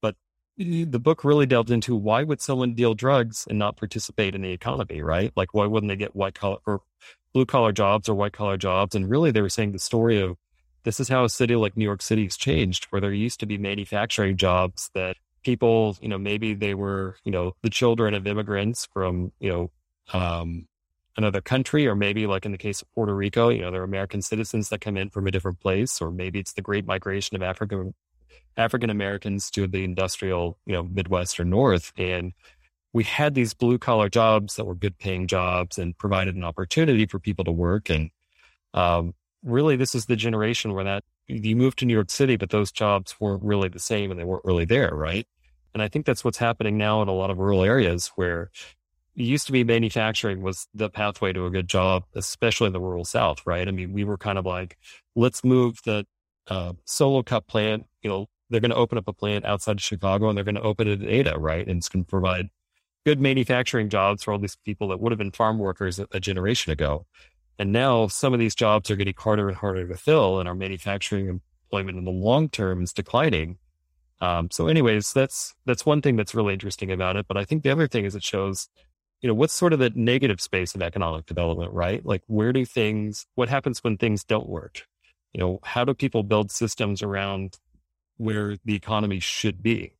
but 0.00 0.16
the 0.56 0.84
book 0.98 1.22
really 1.24 1.46
delved 1.46 1.70
into 1.70 1.94
why 1.94 2.24
would 2.24 2.40
someone 2.40 2.74
deal 2.74 2.94
drugs 2.94 3.46
and 3.48 3.58
not 3.58 3.76
participate 3.76 4.34
in 4.34 4.42
the 4.42 4.52
economy 4.52 5.00
right? 5.00 5.32
Like 5.36 5.54
why 5.54 5.66
wouldn't 5.66 5.90
they 5.90 5.96
get 5.96 6.16
white 6.16 6.34
collar 6.34 6.58
or 6.66 6.82
blue 7.32 7.46
collar 7.46 7.72
jobs 7.72 8.08
or 8.08 8.14
white 8.14 8.32
collar 8.32 8.56
jobs. 8.56 8.94
And 8.94 9.08
really, 9.08 9.30
they 9.30 9.42
were 9.42 9.48
saying 9.48 9.72
the 9.72 9.78
story 9.78 10.20
of 10.20 10.36
this 10.84 11.00
is 11.00 11.08
how 11.08 11.24
a 11.24 11.28
city 11.28 11.56
like 11.56 11.76
New 11.76 11.84
York 11.84 12.02
City 12.02 12.24
has 12.24 12.36
changed, 12.36 12.86
where 12.86 13.00
there 13.00 13.12
used 13.12 13.40
to 13.40 13.46
be 13.46 13.58
manufacturing 13.58 14.36
jobs 14.36 14.90
that 14.94 15.16
people, 15.42 15.96
you 16.00 16.08
know, 16.08 16.18
maybe 16.18 16.54
they 16.54 16.74
were, 16.74 17.16
you 17.24 17.32
know, 17.32 17.54
the 17.62 17.70
children 17.70 18.14
of 18.14 18.26
immigrants 18.26 18.86
from, 18.92 19.32
you 19.40 19.50
know, 19.50 19.70
um, 20.12 20.66
another 21.16 21.40
country, 21.40 21.86
or 21.86 21.94
maybe 21.94 22.26
like 22.26 22.46
in 22.46 22.52
the 22.52 22.58
case 22.58 22.82
of 22.82 22.92
Puerto 22.94 23.14
Rico, 23.14 23.48
you 23.50 23.60
know, 23.60 23.70
there 23.70 23.82
are 23.82 23.84
American 23.84 24.22
citizens 24.22 24.68
that 24.70 24.80
come 24.80 24.96
in 24.96 25.10
from 25.10 25.26
a 25.26 25.30
different 25.30 25.60
place, 25.60 26.00
or 26.00 26.10
maybe 26.10 26.38
it's 26.38 26.54
the 26.54 26.62
great 26.62 26.86
migration 26.86 27.36
of 27.36 27.42
African 27.42 27.94
African 28.56 28.90
Americans 28.90 29.50
to 29.50 29.66
the 29.66 29.84
industrial, 29.84 30.58
you 30.66 30.72
know, 30.72 30.82
Midwest 30.82 31.38
or 31.38 31.44
North. 31.44 31.92
And 31.96 32.32
we 32.92 33.04
had 33.04 33.34
these 33.34 33.54
blue 33.54 33.78
collar 33.78 34.08
jobs 34.08 34.56
that 34.56 34.64
were 34.64 34.74
good 34.74 34.98
paying 34.98 35.26
jobs 35.26 35.78
and 35.78 35.96
provided 35.96 36.34
an 36.34 36.44
opportunity 36.44 37.06
for 37.06 37.18
people 37.18 37.44
to 37.44 37.52
work. 37.52 37.88
And 37.88 38.10
um, 38.74 39.14
really, 39.44 39.76
this 39.76 39.94
is 39.94 40.06
the 40.06 40.16
generation 40.16 40.74
where 40.74 40.84
that 40.84 41.04
you 41.26 41.54
moved 41.54 41.78
to 41.78 41.86
New 41.86 41.94
York 41.94 42.10
City, 42.10 42.36
but 42.36 42.50
those 42.50 42.72
jobs 42.72 43.14
weren't 43.20 43.42
really 43.42 43.68
the 43.68 43.78
same 43.78 44.10
and 44.10 44.18
they 44.18 44.24
weren't 44.24 44.44
really 44.44 44.64
there, 44.64 44.90
right? 44.92 45.26
And 45.72 45.82
I 45.82 45.88
think 45.88 46.04
that's 46.04 46.24
what's 46.24 46.38
happening 46.38 46.76
now 46.76 47.02
in 47.02 47.08
a 47.08 47.12
lot 47.12 47.30
of 47.30 47.38
rural 47.38 47.62
areas 47.62 48.08
where 48.16 48.50
it 49.14 49.22
used 49.22 49.46
to 49.46 49.52
be 49.52 49.62
manufacturing 49.62 50.42
was 50.42 50.66
the 50.74 50.90
pathway 50.90 51.32
to 51.32 51.46
a 51.46 51.50
good 51.50 51.68
job, 51.68 52.04
especially 52.14 52.66
in 52.66 52.72
the 52.72 52.80
rural 52.80 53.04
South, 53.04 53.46
right? 53.46 53.68
I 53.68 53.70
mean, 53.70 53.92
we 53.92 54.02
were 54.04 54.18
kind 54.18 54.38
of 54.38 54.46
like, 54.46 54.76
let's 55.14 55.44
move 55.44 55.78
the 55.84 56.06
uh, 56.48 56.72
solo 56.84 57.22
cup 57.22 57.46
plant, 57.46 57.86
you 58.02 58.10
know, 58.10 58.26
they're 58.48 58.60
going 58.60 58.72
to 58.72 58.76
open 58.76 58.98
up 58.98 59.06
a 59.06 59.12
plant 59.12 59.44
outside 59.44 59.76
of 59.76 59.82
Chicago 59.82 60.28
and 60.28 60.36
they're 60.36 60.44
going 60.44 60.56
to 60.56 60.62
open 60.62 60.88
it 60.88 61.00
in 61.00 61.08
Ada, 61.08 61.38
right? 61.38 61.66
And 61.66 61.78
it's 61.78 61.88
going 61.88 62.04
to 62.04 62.08
provide 62.08 62.48
good 63.04 63.20
manufacturing 63.20 63.88
jobs 63.88 64.22
for 64.22 64.32
all 64.32 64.38
these 64.38 64.56
people 64.64 64.88
that 64.88 65.00
would 65.00 65.12
have 65.12 65.18
been 65.18 65.32
farm 65.32 65.58
workers 65.58 65.98
a, 65.98 66.06
a, 66.12 66.20
generation 66.20 66.72
ago. 66.72 67.06
And 67.58 67.72
now 67.72 68.08
some 68.08 68.32
of 68.32 68.40
these 68.40 68.54
jobs 68.54 68.90
are 68.90 68.96
getting 68.96 69.14
harder 69.16 69.48
and 69.48 69.56
harder 69.56 69.86
to 69.86 69.96
fill, 69.96 70.40
and 70.40 70.48
our 70.48 70.54
manufacturing 70.54 71.28
employment 71.28 71.98
in 71.98 72.04
the 72.04 72.10
long 72.10 72.48
term 72.48 72.82
is 72.82 72.92
declining. 72.92 73.58
Um, 74.20 74.50
so, 74.50 74.66
anyways, 74.66 75.12
that's 75.12 75.54
that's 75.66 75.86
one 75.86 76.02
thing 76.02 76.16
that's 76.16 76.34
really 76.34 76.52
interesting 76.52 76.90
about 76.90 77.16
it. 77.16 77.26
But 77.26 77.36
I 77.36 77.44
think 77.44 77.62
the 77.62 77.70
other 77.70 77.88
thing 77.88 78.04
is 78.04 78.14
it 78.14 78.22
shows, 78.22 78.68
you 79.20 79.28
know, 79.28 79.34
what's 79.34 79.52
sort 79.52 79.72
of 79.72 79.78
the 79.78 79.90
negative 79.94 80.40
space 80.40 80.74
of 80.74 80.82
economic 80.82 81.26
development, 81.26 81.72
right? 81.72 82.04
Like, 82.04 82.22
where 82.26 82.52
do 82.52 82.64
things? 82.64 83.26
What 83.34 83.48
happens 83.48 83.82
when 83.84 83.96
things 83.96 84.24
don't 84.24 84.48
work? 84.48 84.86
You 85.32 85.40
know, 85.40 85.60
how 85.62 85.84
do 85.84 85.94
people 85.94 86.22
build 86.22 86.50
systems 86.50 87.02
around 87.02 87.58
where 88.16 88.56
the 88.64 88.74
economy 88.74 89.20
should 89.20 89.62
be? 89.62 89.94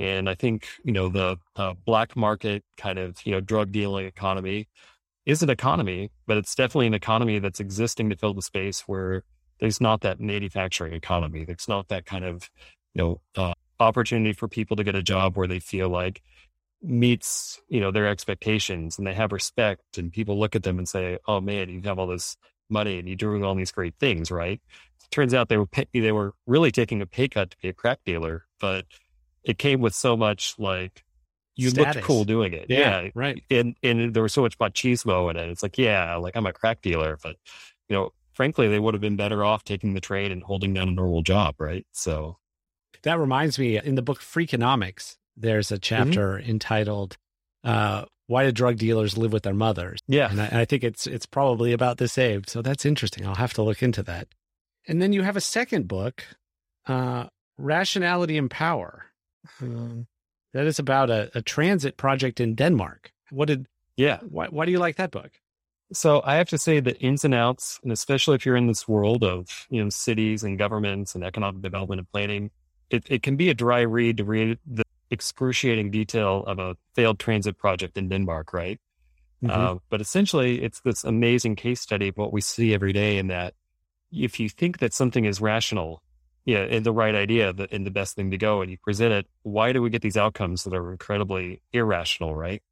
And 0.00 0.30
I 0.30 0.34
think, 0.34 0.66
you 0.82 0.92
know, 0.92 1.10
the 1.10 1.36
uh, 1.56 1.74
black 1.84 2.16
market 2.16 2.64
kind 2.78 2.98
of, 2.98 3.18
you 3.26 3.32
know, 3.32 3.40
drug 3.40 3.70
dealing 3.70 4.06
economy 4.06 4.66
is 5.26 5.42
an 5.42 5.50
economy, 5.50 6.10
but 6.26 6.38
it's 6.38 6.54
definitely 6.54 6.86
an 6.86 6.94
economy 6.94 7.38
that's 7.38 7.60
existing 7.60 8.08
to 8.08 8.16
fill 8.16 8.32
the 8.32 8.40
space 8.40 8.80
where 8.86 9.24
there's 9.58 9.78
not 9.78 10.00
that 10.00 10.18
manufacturing 10.18 10.94
economy. 10.94 11.44
There's 11.44 11.68
not 11.68 11.88
that 11.88 12.06
kind 12.06 12.24
of, 12.24 12.48
you 12.94 13.02
know, 13.02 13.20
uh, 13.36 13.52
opportunity 13.78 14.32
for 14.32 14.48
people 14.48 14.74
to 14.78 14.84
get 14.84 14.94
a 14.94 15.02
job 15.02 15.36
where 15.36 15.46
they 15.46 15.60
feel 15.60 15.90
like 15.90 16.22
meets, 16.80 17.60
you 17.68 17.80
know, 17.80 17.90
their 17.90 18.06
expectations 18.06 18.96
and 18.96 19.06
they 19.06 19.12
have 19.12 19.32
respect 19.32 19.98
and 19.98 20.10
people 20.10 20.40
look 20.40 20.56
at 20.56 20.62
them 20.62 20.78
and 20.78 20.88
say, 20.88 21.18
oh 21.28 21.42
man, 21.42 21.68
you 21.68 21.82
have 21.82 21.98
all 21.98 22.06
this 22.06 22.38
money 22.70 22.98
and 22.98 23.06
you're 23.06 23.16
doing 23.16 23.44
all 23.44 23.54
these 23.54 23.70
great 23.70 23.96
things, 24.00 24.30
right? 24.30 24.62
It 25.04 25.10
turns 25.10 25.34
out 25.34 25.50
they 25.50 25.58
were, 25.58 25.66
pay- 25.66 25.88
they 25.92 26.12
were 26.12 26.32
really 26.46 26.70
taking 26.70 27.02
a 27.02 27.06
pay 27.06 27.28
cut 27.28 27.50
to 27.50 27.56
be 27.60 27.68
a 27.68 27.74
crack 27.74 27.98
dealer, 28.06 28.46
but 28.58 28.86
it 29.44 29.58
came 29.58 29.80
with 29.80 29.94
so 29.94 30.16
much 30.16 30.54
like 30.58 31.04
you 31.56 31.70
Status. 31.70 31.96
looked 31.96 32.06
cool 32.06 32.24
doing 32.24 32.52
it. 32.52 32.66
Yeah, 32.68 33.08
right. 33.14 33.42
And 33.50 33.76
and 33.82 34.14
there 34.14 34.22
was 34.22 34.32
so 34.32 34.42
much 34.42 34.58
machismo 34.58 35.30
in 35.30 35.36
it. 35.36 35.48
It's 35.48 35.62
like, 35.62 35.78
yeah, 35.78 36.16
like 36.16 36.36
I'm 36.36 36.46
a 36.46 36.52
crack 36.52 36.80
dealer, 36.82 37.18
but 37.22 37.36
you 37.88 37.96
know, 37.96 38.10
frankly, 38.32 38.68
they 38.68 38.78
would 38.78 38.94
have 38.94 39.00
been 39.00 39.16
better 39.16 39.44
off 39.44 39.64
taking 39.64 39.94
the 39.94 40.00
trade 40.00 40.32
and 40.32 40.42
holding 40.42 40.72
down 40.74 40.88
a 40.88 40.92
normal 40.92 41.22
job, 41.22 41.56
right? 41.58 41.86
So 41.92 42.38
that 43.02 43.18
reminds 43.18 43.58
me 43.58 43.78
in 43.78 43.94
the 43.94 44.02
book 44.02 44.20
Freakonomics, 44.20 45.16
there's 45.36 45.70
a 45.70 45.74
Mm-hmm. 45.74 45.80
chapter 45.80 46.38
entitled 46.38 47.16
uh, 47.64 48.04
"Why 48.26 48.44
Do 48.44 48.52
Drug 48.52 48.76
Dealers 48.76 49.18
Live 49.18 49.32
with 49.32 49.42
Their 49.42 49.54
Mothers?" 49.54 49.98
yeah, 50.06 50.30
and 50.30 50.40
I, 50.40 50.60
I 50.60 50.64
think 50.64 50.84
it's 50.84 51.06
it's 51.06 51.26
probably 51.26 51.72
about 51.72 51.98
the 51.98 52.08
same. 52.08 52.44
So 52.46 52.62
that's 52.62 52.86
interesting. 52.86 53.26
I'll 53.26 53.34
have 53.34 53.54
to 53.54 53.62
look 53.62 53.82
into 53.82 54.02
that. 54.04 54.28
And 54.86 55.02
then 55.02 55.12
you 55.12 55.22
have 55.22 55.36
a 55.36 55.40
second 55.42 55.88
book, 55.88 56.24
uh, 56.86 57.26
"Rationality 57.58 58.38
and 58.38 58.50
Power." 58.50 59.06
Um, 59.60 60.06
that 60.52 60.66
is 60.66 60.78
about 60.78 61.10
a, 61.10 61.30
a 61.34 61.42
transit 61.42 61.96
project 61.96 62.40
in 62.40 62.54
Denmark. 62.54 63.12
What 63.30 63.46
did? 63.48 63.66
yeah. 63.96 64.18
Why, 64.28 64.46
why 64.46 64.66
do 64.66 64.72
you 64.72 64.78
like 64.78 64.96
that 64.96 65.10
book? 65.10 65.30
So 65.92 66.22
I 66.24 66.36
have 66.36 66.48
to 66.50 66.58
say 66.58 66.80
that 66.80 66.98
ins 67.00 67.24
and 67.24 67.34
outs, 67.34 67.80
and 67.82 67.90
especially 67.92 68.36
if 68.36 68.46
you're 68.46 68.56
in 68.56 68.68
this 68.68 68.86
world 68.86 69.24
of 69.24 69.66
you 69.70 69.82
know 69.82 69.90
cities 69.90 70.44
and 70.44 70.58
governments 70.58 71.14
and 71.14 71.24
economic 71.24 71.62
development 71.62 71.98
and 72.00 72.10
planning, 72.12 72.50
it, 72.90 73.04
it 73.08 73.22
can 73.22 73.36
be 73.36 73.50
a 73.50 73.54
dry 73.54 73.80
read 73.80 74.16
to 74.18 74.24
read 74.24 74.58
the 74.66 74.84
excruciating 75.10 75.90
detail 75.90 76.44
of 76.46 76.58
a 76.58 76.76
failed 76.94 77.18
transit 77.18 77.58
project 77.58 77.98
in 77.98 78.08
Denmark, 78.08 78.52
right? 78.52 78.80
Mhm. 79.42 79.50
Uh, 79.50 79.78
but 79.88 80.00
essentially, 80.00 80.62
it's 80.62 80.80
this 80.82 81.02
amazing 81.02 81.56
case 81.56 81.80
study 81.80 82.08
of 82.08 82.16
what 82.16 82.32
we 82.32 82.40
see 82.40 82.72
every 82.72 82.92
day. 82.92 83.18
In 83.18 83.26
that, 83.28 83.54
if 84.12 84.38
you 84.38 84.48
think 84.48 84.78
that 84.78 84.94
something 84.94 85.24
is 85.24 85.40
rational, 85.40 86.02
yeah, 86.50 86.80
the 86.80 86.92
right 86.92 87.14
idea, 87.14 87.52
the, 87.52 87.68
and 87.72 87.86
the 87.86 87.90
best 87.90 88.16
thing 88.16 88.30
to 88.32 88.38
go, 88.38 88.60
and 88.60 88.70
you 88.70 88.78
present 88.78 89.12
it, 89.12 89.26
why 89.42 89.72
do 89.72 89.80
we 89.80 89.90
get 89.90 90.02
these 90.02 90.16
outcomes 90.16 90.64
that 90.64 90.74
are 90.74 90.90
incredibly 90.90 91.62
irrational, 91.72 92.34
right? 92.34 92.62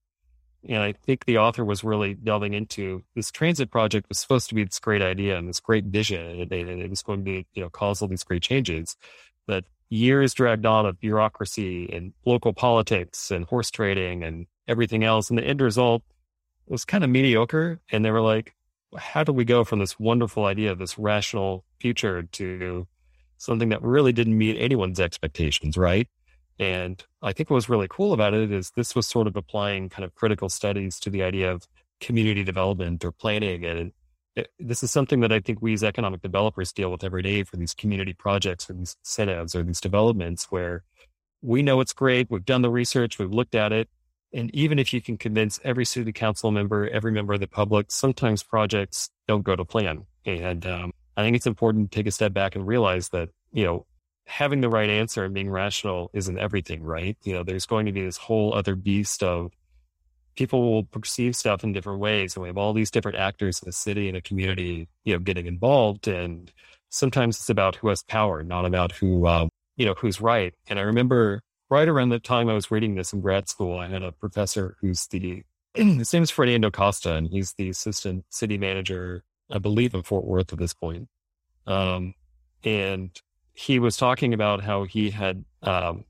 And 0.69 0.83
I 0.83 0.93
think 0.93 1.25
the 1.25 1.39
author 1.39 1.65
was 1.65 1.85
really 1.85 2.15
delving 2.15 2.55
into 2.55 3.05
this 3.15 3.31
transit 3.31 3.71
project 3.71 4.09
was 4.09 4.19
supposed 4.19 4.49
to 4.49 4.57
be 4.57 4.65
this 4.65 4.81
great 4.81 5.03
idea 5.03 5.39
and 5.39 5.49
this 5.49 5.61
great 5.61 5.85
vision, 5.85 6.25
and 6.27 6.41
it, 6.41 6.69
and 6.69 6.83
it 6.83 6.91
was 6.91 7.03
going 7.03 7.25
to, 7.25 7.45
you 7.55 7.63
know, 7.63 7.71
cause 7.71 8.03
all 8.03 8.09
these 8.09 8.25
great 8.25 8.43
changes. 8.43 8.97
But 9.47 9.65
years 9.89 10.35
dragged 10.35 10.67
on 10.67 10.85
of 10.85 10.99
bureaucracy 10.99 11.89
and 11.93 12.13
local 12.27 12.53
politics 12.53 13.31
and 13.31 13.45
horse 13.47 13.71
trading 13.71 14.25
and 14.25 14.47
everything 14.67 15.05
else, 15.05 15.31
and 15.31 15.39
the 15.39 15.45
end 15.45 15.61
result 15.61 16.03
was 16.67 16.85
kind 16.85 17.05
of 17.05 17.11
mediocre. 17.11 17.81
And 17.93 18.05
they 18.05 18.11
were 18.11 18.21
like, 18.21 18.55
how 18.97 19.23
do 19.23 19.33
we 19.33 19.45
go 19.45 19.63
from 19.63 19.79
this 19.79 19.99
wonderful 20.01 20.45
idea, 20.45 20.75
this 20.75 20.99
rational 20.99 21.65
future 21.79 22.25
to 22.25 22.87
something 23.39 23.71
that 23.71 23.83
really 23.83 24.13
didn't 24.13 24.37
meet 24.37 24.57
anyone's 24.59 25.01
expectations, 25.01 25.77
right? 25.77 26.09
And 26.59 27.03
I 27.23 27.33
think 27.33 27.51
what 27.51 27.55
was 27.55 27.69
really 27.69 27.87
cool 27.89 28.13
about 28.13 28.35
it 28.35 28.51
is 28.51 28.73
this 28.73 28.95
was 28.95 29.07
sort 29.07 29.27
of 29.27 29.37
applying 29.37 29.89
kind 29.89 30.05
of 30.05 30.15
critical 30.15 30.49
studies 30.49 30.99
to 31.01 31.11
the 31.11 31.23
idea 31.23 31.53
of 31.53 31.67
community 32.01 32.43
development 32.43 33.05
or 33.05 33.13
planning. 33.13 33.65
And 33.65 33.93
it, 34.35 34.49
this 34.59 34.83
is 34.83 34.91
something 34.91 35.21
that 35.21 35.33
I 35.33 35.41
think 35.41 35.63
we 35.63 35.73
as 35.73 35.85
economic 35.85 36.21
developers 36.21 36.73
deal 36.73 36.91
with 36.91 37.05
every 37.05 37.23
day 37.23 37.45
for 37.45 37.57
these 37.57 37.75
community 37.75 38.13
projects 38.13 38.69
or 38.69 38.75
these 38.75 38.97
incentives 39.05 39.55
or 39.55 39.63
these 39.63 39.81
developments 39.81 40.47
where 40.51 40.83
we 41.43 41.63
know 41.63 41.81
it's 41.81 41.93
great. 41.93 42.29
We've 42.31 42.45
done 42.45 42.63
the 42.63 42.71
research, 42.71 43.19
we've 43.19 43.33
looked 43.33 43.55
at 43.55 43.73
it. 43.73 43.89
And 44.33 44.55
even 44.55 44.79
if 44.79 44.93
you 44.93 45.01
can 45.01 45.17
convince 45.17 45.59
every 45.65 45.85
city 45.85 46.13
council 46.13 46.51
member, 46.51 46.89
every 46.89 47.13
member 47.13 47.33
of 47.35 47.41
the 47.41 47.47
public, 47.47 47.91
sometimes 47.91 48.43
projects 48.43 49.09
don't 49.27 49.43
go 49.43 49.57
to 49.57 49.65
plan. 49.65 50.05
And 50.27 50.67
um, 50.67 50.93
I 51.19 51.23
think 51.23 51.35
it's 51.35 51.49
important 51.49 51.91
to 51.91 51.99
take 51.99 52.07
a 52.07 52.13
step 52.13 52.33
back 52.33 52.55
and 52.55 52.65
realize 52.65 53.09
that, 53.09 53.31
you 53.51 53.65
know, 53.65 53.87
having 54.29 54.61
the 54.61 54.69
right 54.69 54.89
answer 54.89 55.25
and 55.25 55.35
being 55.35 55.51
rational 55.51 56.11
isn't 56.15 56.39
everything, 56.39 56.85
right? 56.85 57.17
You 57.25 57.33
know, 57.33 57.43
there's 57.43 57.67
going 57.67 57.87
to 57.87 57.93
be 57.93 58.05
this 58.05 58.17
whole 58.17 58.55
other 58.55 58.77
beast 58.77 59.25
of 59.25 59.51
people 60.37 60.71
will 60.71 60.85
perceive 60.85 61.35
stuff 61.35 61.65
in 61.65 61.73
different 61.73 61.99
ways. 61.99 62.37
And 62.37 62.43
we 62.45 62.49
have 62.49 62.57
all 62.57 62.73
these 62.73 62.93
different 62.93 63.19
actors 63.19 63.61
in 63.61 63.69
a 63.69 63.73
city 63.73 64.07
and 64.07 64.17
a 64.17 64.21
community, 64.21 64.87
you 65.03 65.13
know, 65.13 65.19
getting 65.19 65.47
involved. 65.47 66.07
And 66.07 66.53
sometimes 66.89 67.39
it's 67.39 67.51
about 67.51 67.75
who 67.75 67.89
has 67.89 68.05
power, 68.05 68.45
not 68.45 68.65
about 68.65 68.93
who, 68.93 69.27
uh, 69.27 69.49
you 69.77 69.87
know, 69.87 69.95
who's 69.95 70.21
right. 70.21 70.55
And 70.69 70.79
I 70.79 70.83
remember 70.83 71.43
right 71.69 71.89
around 71.89 72.11
the 72.11 72.21
time 72.21 72.49
I 72.49 72.55
was 72.55 72.71
reading 72.71 72.95
this 72.95 73.13
in 73.13 73.23
grad 73.23 73.49
school, 73.49 73.77
I 73.77 73.89
had 73.89 74.05
a 74.05 74.13
professor 74.13 74.77
who's 74.81 75.09
the, 75.09 75.43
his 75.75 76.13
name 76.13 76.23
is 76.23 76.31
Fernando 76.31 76.71
Costa, 76.71 77.15
and 77.15 77.27
he's 77.29 77.55
the 77.55 77.71
assistant 77.71 78.25
city 78.31 78.57
manager, 78.57 79.25
I 79.51 79.59
believe, 79.59 79.95
in 79.95 80.03
Fort 80.03 80.25
Worth 80.25 80.53
at 80.53 80.59
this 80.59 80.75
point. 80.75 81.09
Um, 81.67 82.15
and 82.65 83.11
he 83.53 83.79
was 83.79 83.97
talking 83.97 84.33
about 84.33 84.63
how 84.63 84.85
he 84.85 85.11
had 85.11 85.45
um, 85.63 86.05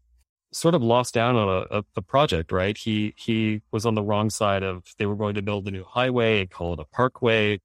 sort 0.53 0.75
of 0.75 0.83
lost 0.83 1.15
down 1.15 1.37
on 1.37 1.49
a, 1.49 1.79
a, 1.79 1.85
a, 1.97 2.03
project, 2.03 2.53
right? 2.53 2.77
He 2.77 3.15
he 3.17 3.63
was 3.71 3.87
on 3.87 3.95
the 3.95 4.03
wrong 4.03 4.31
side 4.31 4.63
of 4.63 4.85
they 4.99 5.07
were 5.07 5.17
going 5.17 5.35
to 5.35 5.43
build 5.43 5.67
a 5.67 5.71
new 5.71 5.85
highway 5.85 6.41
and 6.41 6.51
call 6.51 6.75
it 6.75 6.81
a 6.81 6.85
parkway. 6.85 7.61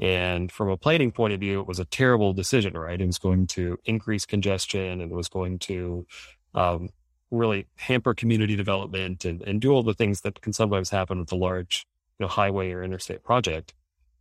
And 0.00 0.50
from 0.50 0.68
a 0.68 0.76
planning 0.76 1.12
point 1.12 1.32
of 1.32 1.40
view, 1.40 1.60
it 1.60 1.66
was 1.66 1.78
a 1.78 1.84
terrible 1.84 2.32
decision, 2.32 2.74
right? 2.74 3.00
It 3.00 3.06
was 3.06 3.18
going 3.18 3.46
to 3.48 3.78
increase 3.84 4.26
congestion 4.26 5.00
and 5.00 5.12
it 5.12 5.14
was 5.14 5.28
going 5.28 5.58
to 5.60 6.06
um, 6.54 6.88
really 7.30 7.66
hamper 7.76 8.14
community 8.14 8.56
development 8.56 9.24
and, 9.24 9.42
and 9.42 9.60
do 9.60 9.70
all 9.70 9.82
the 9.82 9.94
things 9.94 10.22
that 10.22 10.40
can 10.40 10.52
sometimes 10.52 10.90
happen 10.90 11.20
with 11.20 11.32
a 11.32 11.36
large 11.36 11.86
you 12.18 12.24
know, 12.24 12.28
highway 12.28 12.72
or 12.72 12.82
interstate 12.82 13.22
project. 13.22 13.74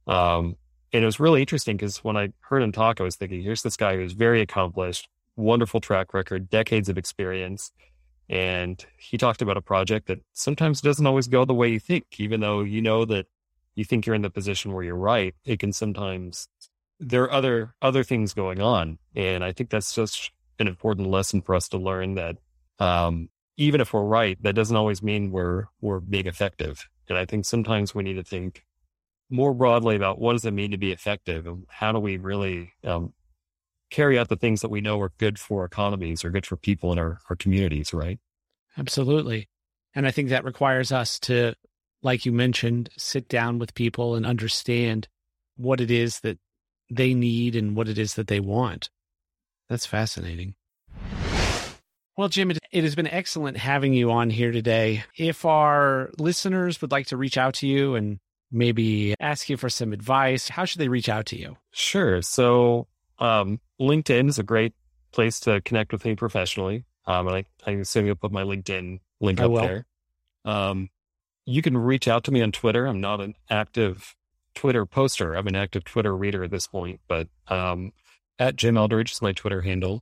Um, 0.08 0.56
and 0.94 1.04
it 1.04 1.06
was 1.06 1.20
really 1.20 1.42
interesting 1.42 1.78
because 1.78 2.04
when 2.04 2.18
I 2.18 2.30
heard 2.42 2.62
him 2.62 2.72
talk, 2.72 3.00
I 3.00 3.04
was 3.04 3.16
thinking, 3.16 3.42
here's 3.42 3.64
this 3.64 3.78
guy 3.78 3.96
who's 3.96 4.14
very 4.14 4.42
accomplished, 4.42 5.08
wonderful 5.36 5.80
track 5.80 6.14
record, 6.14 6.50
decades 6.50 6.90
of 6.90 6.98
experience. 6.98 7.72
And 8.30 8.84
he 8.98 9.18
talked 9.18 9.42
about 9.42 9.58
a 9.58 9.62
project 9.62 10.08
that 10.08 10.20
sometimes 10.34 10.82
doesn't 10.82 11.06
always 11.06 11.28
go 11.28 11.46
the 11.46 11.54
way 11.54 11.70
you 11.70 11.80
think, 11.80 12.06
even 12.18 12.40
though 12.40 12.62
you 12.62 12.82
know 12.82 13.06
that 13.06 13.28
you 13.76 13.84
think 13.84 14.06
you're 14.06 14.16
in 14.16 14.22
the 14.22 14.30
position 14.30 14.74
where 14.74 14.84
you're 14.84 14.96
right. 14.96 15.34
It 15.46 15.60
can 15.60 15.74
sometimes, 15.74 16.48
there 17.00 17.24
are 17.24 17.32
other, 17.32 17.74
other 17.82 18.04
things 18.04 18.34
going 18.34 18.62
on. 18.62 19.00
And 19.16 19.44
I 19.44 19.52
think 19.52 19.70
that's 19.70 19.96
just 19.96 20.32
an 20.60 20.68
important 20.68 21.10
lesson 21.10 21.42
for 21.42 21.56
us 21.56 21.68
to 21.70 21.78
learn 21.78 22.16
that 22.16 22.38
um, 22.80 23.30
even 23.58 23.82
if 23.82 23.94
we're 23.94 24.04
right, 24.04 24.42
that 24.44 24.56
doesn't 24.56 24.76
always 24.76 25.04
mean 25.04 25.32
we're 25.32 25.66
we're 25.82 26.00
being 26.00 26.28
effective. 26.28 26.88
And 27.10 27.18
I 27.18 27.26
think 27.26 27.46
sometimes 27.46 27.94
we 27.94 28.04
need 28.04 28.16
to 28.16 28.24
think 28.24 28.64
more 29.32 29.54
broadly 29.54 29.96
about 29.96 30.20
what 30.20 30.34
does 30.34 30.46
it 30.46 30.52
mean 30.52 30.72
to 30.72 30.78
be 30.78 30.92
effective, 30.92 31.48
and 31.48 31.66
how 31.70 31.92
do 31.92 32.00
we 32.00 32.18
really 32.18 32.74
um, 32.84 33.14
carry 33.90 34.20
out 34.20 34.30
the 34.30 34.36
things 34.36 34.62
that 34.62 34.70
we 34.70 34.82
know 34.82 35.00
are 35.02 35.14
good 35.18 35.40
for 35.40 35.66
economies 35.66 36.24
or 36.24 36.30
good 36.30 36.46
for 36.46 36.58
people 36.58 36.92
in 36.92 37.00
our, 37.00 37.20
our 37.30 37.36
communities, 37.36 37.94
right? 37.94 38.20
Absolutely. 38.78 39.50
And 39.96 40.08
I 40.08 40.12
think 40.12 40.30
that 40.30 40.46
requires 40.46 40.92
us 40.92 41.20
to, 41.22 41.56
like 42.02 42.26
you 42.26 42.32
mentioned, 42.32 42.90
sit 42.98 43.28
down 43.28 43.60
with 43.60 43.74
people 43.74 44.16
and 44.16 44.26
understand 44.26 45.08
what 45.58 45.82
it 45.82 45.92
is 45.92 46.22
that 46.22 46.40
they 46.90 47.14
need 47.14 47.56
and 47.56 47.76
what 47.76 47.88
it 47.88 47.98
is 47.98 48.16
that 48.16 48.28
they 48.28 48.40
want. 48.40 48.90
That's 49.70 49.86
fascinating. 49.86 50.56
Well, 52.18 52.30
Jim, 52.30 52.52
it, 52.52 52.60
it, 52.72 52.84
has 52.84 52.96
been 52.96 53.08
excellent 53.08 53.58
having 53.58 53.94
you 53.94 54.12
on 54.12 54.30
here 54.30 54.52
today. 54.52 55.04
If 55.18 55.46
our 55.46 56.12
listeners 56.18 56.82
would 56.82 56.92
like 56.92 57.08
to 57.08 57.18
reach 57.18 57.38
out 57.38 57.56
to 57.56 57.68
you 57.68 57.96
and 57.96 58.20
maybe 58.52 59.16
ask 59.20 59.50
you 59.50 59.58
for 59.58 59.70
some 59.70 59.94
advice, 59.94 60.50
how 60.50 60.66
should 60.66 60.80
they 60.80 60.90
reach 60.90 61.10
out 61.10 61.26
to 61.28 61.40
you? 61.40 61.58
Sure. 61.72 62.22
So, 62.22 62.88
um, 63.20 63.60
LinkedIn 63.80 64.30
is 64.30 64.40
a 64.40 64.44
great 64.44 64.74
place 65.12 65.40
to 65.42 65.62
connect 65.62 65.92
with 65.92 66.06
me 66.06 66.16
professionally. 66.16 66.86
Um, 67.06 67.28
and 67.28 67.36
I, 67.38 67.46
I 67.66 67.72
assume 67.72 68.06
you'll 68.06 68.16
put 68.16 68.32
my 68.32 68.44
LinkedIn 68.44 69.00
link 69.20 69.40
I 69.40 69.46
up 69.46 69.52
will. 69.52 69.62
there. 69.62 69.86
Um, 70.46 70.90
you 71.46 71.62
can 71.62 71.78
reach 71.78 72.08
out 72.08 72.24
to 72.26 72.32
me 72.32 72.42
on 72.42 72.52
Twitter. 72.52 72.86
I'm 72.86 73.02
not 73.02 73.22
an 73.22 73.36
active 73.50 74.16
Twitter 74.56 74.86
poster. 74.86 75.34
I'm 75.34 75.48
an 75.48 75.56
active 75.56 75.84
Twitter 75.84 76.16
reader 76.16 76.44
at 76.44 76.52
this 76.52 76.68
point, 76.68 77.00
but 77.08 77.28
um, 77.48 77.92
at 78.40 78.56
Jim 78.56 78.78
Eldridge 78.78 79.12
is 79.12 79.22
my 79.22 79.32
Twitter 79.32 79.62
handle. 79.62 80.02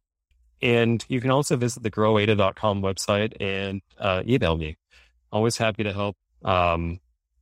And 0.62 1.04
you 1.08 1.22
can 1.22 1.32
also 1.32 1.56
visit 1.56 1.84
the 1.84 1.92
growada.com 1.92 2.82
website 2.82 3.34
and 3.40 3.82
uh, 3.98 4.24
email 4.28 4.58
me. 4.58 4.78
Always 5.32 5.58
happy 5.58 5.84
to 5.84 5.94
help. 5.94 6.18
Um, 6.44 7.00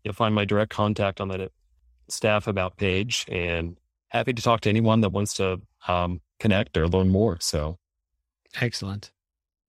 you'll 0.08 0.14
find 0.14 0.34
my 0.34 0.46
direct 0.46 0.72
contact 0.72 1.20
on 1.20 1.28
the 1.28 1.52
staff 2.08 2.48
about 2.48 2.78
page 2.78 3.26
and 3.28 3.78
happy 4.08 4.32
to 4.32 4.42
talk 4.42 4.62
to 4.62 4.70
anyone 4.70 5.02
that 5.02 5.10
wants 5.10 5.34
to 5.34 5.60
um, 5.90 6.22
connect 6.40 6.78
or 6.78 6.88
learn 6.88 7.10
more. 7.10 7.38
So 7.42 7.78
excellent. 8.62 9.12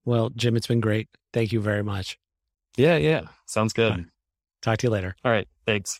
Well, 0.05 0.29
Jim, 0.29 0.55
it's 0.55 0.67
been 0.67 0.79
great. 0.79 1.09
Thank 1.33 1.51
you 1.51 1.59
very 1.59 1.83
much. 1.83 2.17
Yeah, 2.77 2.95
yeah. 2.95 3.23
Sounds 3.47 3.73
good. 3.73 4.05
Talk 4.61 4.77
to 4.77 4.87
you 4.87 4.91
later. 4.91 5.13
All 5.25 5.31
right. 5.31 5.47
Thanks. 5.65 5.99